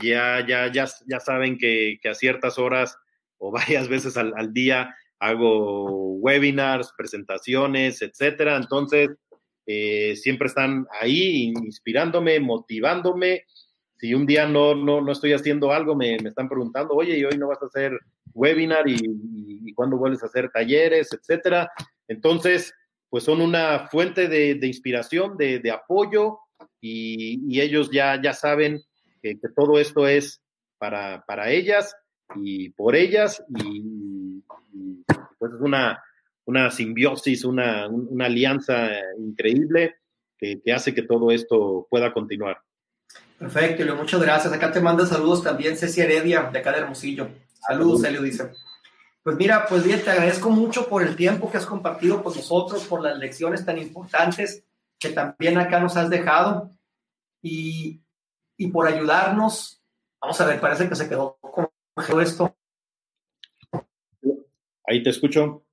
[0.02, 2.98] ya, ya, ya, ya saben que, a ciertas horas
[3.38, 8.56] o varias veces al, día hago webinars, presentaciones, etcétera.
[8.58, 9.10] Entonces,
[9.66, 13.44] eh, siempre están ahí inspirándome, motivándome.
[13.98, 17.38] Si un día no, no, no estoy haciendo algo, me, están preguntando, oye, ¿y hoy
[17.38, 18.00] no vas a hacer
[18.34, 18.88] webinar?
[18.88, 18.98] ¿Y,
[19.66, 21.70] y, cuándo vuelves a hacer talleres, etcétera?
[22.08, 22.74] Entonces,
[23.10, 26.40] pues son una fuente de, inspiración, de, apoyo,
[26.80, 28.82] y, y, ellos ya, ya saben
[29.22, 30.42] que, todo esto es
[30.78, 31.96] para, para, ellas
[32.36, 34.42] y por ellas y,
[35.38, 36.04] pues es una,
[36.46, 39.96] una simbiosis, una, una, alianza increíble
[40.38, 42.62] que, que, hace que todo esto pueda continuar.
[43.38, 44.52] Perfecto, Elio, muchas gracias.
[44.52, 47.30] Acá te manda saludos también Ceci Heredia, de acá de Hermosillo.
[47.66, 48.52] Saludos, Elio, dice.
[49.24, 52.86] Pues mira, pues bien, te agradezco mucho por el tiempo que has compartido con nosotros,
[52.86, 54.64] por las lecciones tan importantes
[54.98, 56.72] que también acá nos has dejado.
[57.42, 58.02] Y
[58.60, 59.82] y por ayudarnos.
[60.22, 62.56] Vamos a ver, parece que se quedó con esto.
[64.86, 65.64] Ahí te escucho.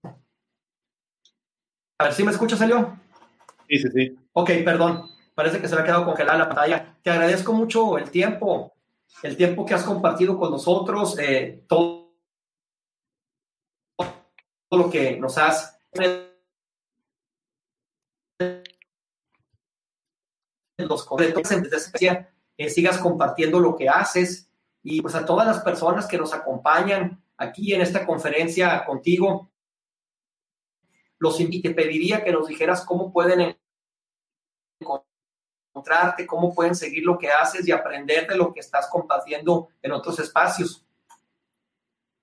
[1.99, 2.99] A ver, si me escuchas, Elio?
[3.69, 4.19] Sí, sí, sí.
[4.33, 5.11] Ok, perdón.
[5.35, 6.97] Parece que se me ha quedado congelada la pantalla.
[7.03, 8.77] Te agradezco mucho el tiempo,
[9.23, 12.15] el tiempo que has compartido con nosotros, eh, todo,
[13.97, 15.77] todo lo que nos has
[20.79, 24.49] los desde eh, sigas compartiendo lo que haces
[24.83, 29.51] y pues a todas las personas que nos acompañan aquí en esta conferencia contigo,
[31.19, 33.57] los te pediría que nos dijeras cómo pueden
[34.81, 39.93] encontrarte, cómo pueden seguir lo que haces y aprender de lo que estás compartiendo en
[39.93, 40.85] otros espacios.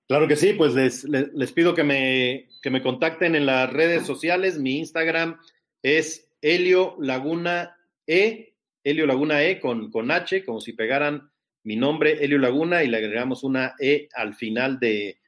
[0.06, 4.06] Claro que sí, pues les, les, pido que me, que me contacten en las redes
[4.06, 4.58] sociales.
[4.58, 5.40] Mi Instagram
[5.82, 7.76] es Helio Laguna
[8.06, 8.53] E
[8.84, 11.30] Helio Laguna E con, con H, como si pegaran
[11.64, 15.18] mi nombre, Helio Laguna, y le agregamos una E al final de,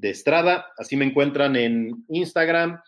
[0.00, 0.66] Estrada.
[0.76, 2.80] Así me encuentran en Instagram,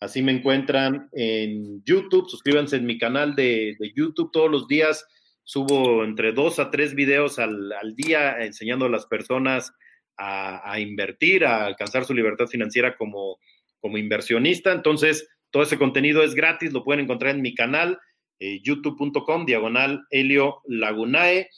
[0.00, 2.28] así me encuentran en YouTube.
[2.28, 5.06] Suscríbanse en mi canal de, YouTube todos los días.
[5.44, 9.72] Subo entre dos a tres videos al, día enseñando a las personas
[10.16, 13.38] a, invertir, a alcanzar su libertad financiera como,
[13.80, 14.72] como inversionista.
[14.72, 18.00] Entonces, todo ese contenido es gratis, lo pueden encontrar en mi canal,
[18.38, 21.48] eh, youtube.com, diagonal Helio Lagunae.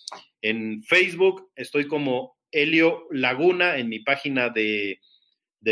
[0.41, 5.01] En Facebook estoy como Helio Laguna en mi página de,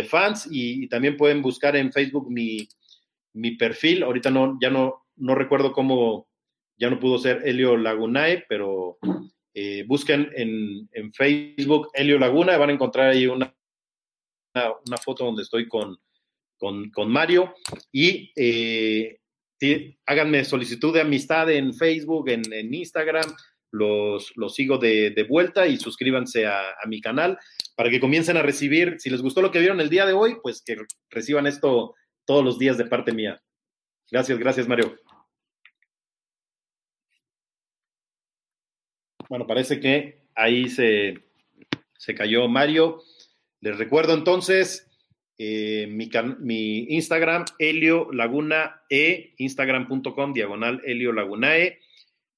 [0.09, 2.69] fans y, también pueden buscar en Facebook mi,
[3.57, 4.03] perfil.
[4.03, 6.29] Ahorita no, ya no, no recuerdo cómo,
[6.77, 8.99] ya no pudo ser Helio Lagunae, pero
[9.55, 13.55] eh, busquen en, Facebook Helio Laguna y van a encontrar ahí una,
[14.55, 15.97] una, foto donde estoy con,
[16.59, 17.55] con, Mario
[17.91, 19.19] y eh,
[20.07, 23.35] háganme solicitud de amistad en Facebook, en, Instagram,
[23.73, 27.39] los, los sigo de, vuelta y suscríbanse a, a, mi canal
[27.77, 30.37] para que comiencen a recibir, si les gustó lo que vieron el día de hoy,
[30.43, 30.77] pues que
[31.11, 31.95] reciban esto
[32.25, 33.41] todos los días de parte mía.
[34.11, 34.97] Gracias, gracias Mario.
[39.29, 41.25] Bueno, parece que ahí se,
[42.17, 43.03] cayó Mario.
[43.61, 44.89] Les recuerdo entonces
[45.39, 51.79] eh, mi, Instagram, Helio Laguna E, instagram.com, diagonal Helio Lagunae,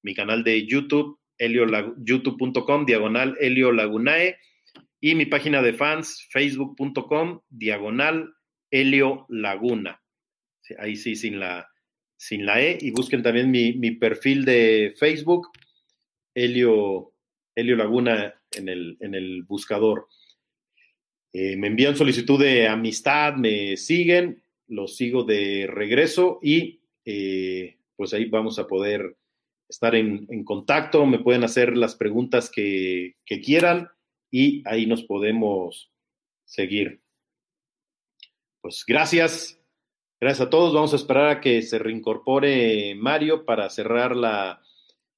[0.03, 4.37] mi canal de YouTube, youtube.com, diagonal Helio Lagunae,
[4.99, 8.33] y mi página de fans, facebook.com, diagonal
[8.69, 10.01] Helio Laguna.
[10.77, 11.69] Ahí sí, sin la,
[12.17, 15.47] sin la E, y busquen también mi, mi perfil de Facebook,
[16.35, 17.13] Helio,
[17.55, 20.07] Helio Laguna en el, en el buscador.
[21.33, 28.13] Eh, me envían solicitud de amistad, me siguen, los sigo de regreso y eh, pues
[28.13, 29.17] ahí vamos a poder
[29.67, 33.89] estar en, contacto, me pueden hacer las preguntas que, que, quieran
[34.31, 35.91] y ahí nos podemos
[36.45, 37.01] seguir.
[38.61, 39.61] Pues gracias,
[40.19, 40.73] gracias a todos.
[40.73, 44.61] Vamos a esperar a que se reincorpore Mario para cerrar la,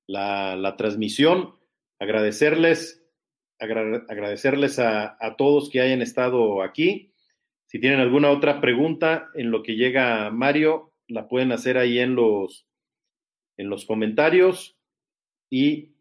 [0.07, 1.55] la, transmisión,
[1.99, 3.00] agradecerles,
[3.61, 7.13] agradecerles a, todos que hayan estado aquí.
[7.67, 12.15] Si tienen alguna otra pregunta en lo que llega Mario, la pueden hacer ahí en
[12.15, 12.67] los,
[13.57, 14.77] en los comentarios
[15.49, 15.93] y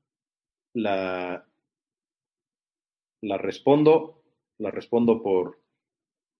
[0.72, 1.46] la,
[3.20, 4.22] la respondo,
[4.58, 5.60] la respondo por,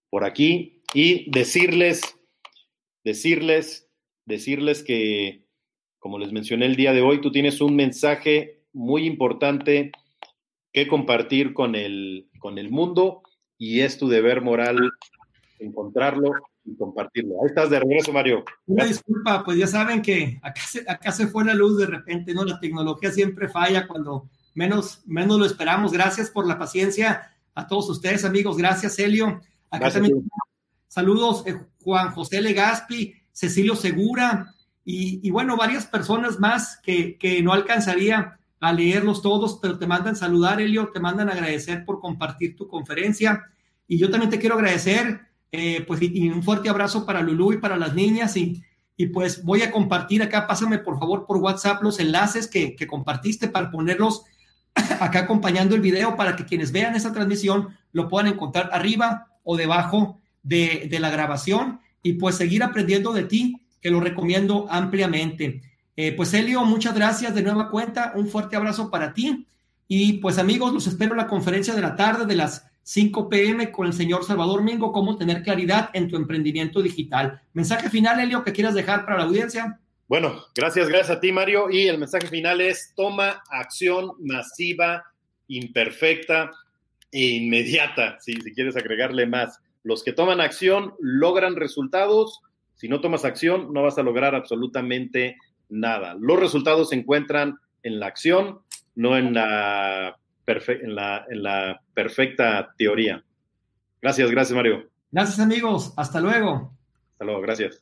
[0.09, 2.01] por aquí y decirles,
[3.05, 3.89] decirles,
[4.27, 5.45] decirles que
[6.01, 9.93] como les mencioné el día de hoy, tú tienes un mensaje muy importante
[10.73, 13.23] que compartir con el, con el mundo
[13.59, 14.91] y es tu deber moral
[15.59, 16.33] encontrarlo
[16.65, 17.35] y compartirlo.
[17.43, 18.45] Ahí estás de regreso, Mario.
[18.67, 22.35] Una disculpa, pues ya saben que acá se, acá se fue la luz de repente,
[22.35, 22.45] ¿no?
[22.45, 25.93] La tecnología siempre falla cuando menos, menos lo esperamos.
[25.93, 28.57] Gracias por la paciencia a todos ustedes, amigos.
[28.57, 29.41] Gracias, Helio.
[29.71, 30.29] Acá también
[30.89, 34.55] saludos, eh, Juan José Legaspi, Cecilio Segura,
[34.93, 40.61] y, bueno, varias personas más que, no alcanzaría a leerlos todos, pero te mandan saludar,
[40.61, 43.45] Elio, te mandan agradecer por compartir tu conferencia.
[43.89, 47.59] Y yo también te quiero agradecer, eh, pues, y, un fuerte abrazo para Lulú y
[47.59, 48.37] para las niñas.
[48.37, 48.63] Y,
[49.01, 53.49] y pues voy a compartir acá, pásame por favor por WhatsApp los enlaces que, compartiste
[53.49, 54.25] para ponerlos
[55.01, 59.57] acá acompañando el video para que quienes vean esa transmisión lo puedan encontrar arriba o
[59.57, 65.63] debajo de, de la grabación y pues seguir aprendiendo de ti que lo recomiendo ampliamente.
[65.97, 69.47] Eh, pues Elio, muchas gracias de nueva cuenta, un fuerte abrazo para ti
[69.89, 73.73] y pues amigos, los espero en la conferencia de la tarde de las 5 pm
[73.73, 77.43] con el señor Salvador Mingo, cómo tener claridad en tu emprendimiento digital.
[77.53, 79.81] Mensaje final, Elio, que quieras dejar para la audiencia.
[80.09, 81.71] Bueno, gracias, gracias a ti, Mario.
[81.71, 85.05] Y el mensaje final es toma acción masiva,
[85.49, 86.51] imperfecta
[87.13, 89.59] e inmediata, si, si quieres agregarle más.
[89.83, 92.41] Los que toman acción logran resultados
[92.81, 95.37] si no tomas acción, no vas a lograr absolutamente
[95.71, 96.15] nada.
[96.19, 98.61] Los resultados se encuentran en la acción,
[98.95, 103.25] no en la, en la, en la perfecta teoría.
[104.03, 104.89] Gracias, gracias Mario.
[105.11, 106.73] Gracias amigos, hasta luego.
[107.13, 107.81] Hasta luego, gracias.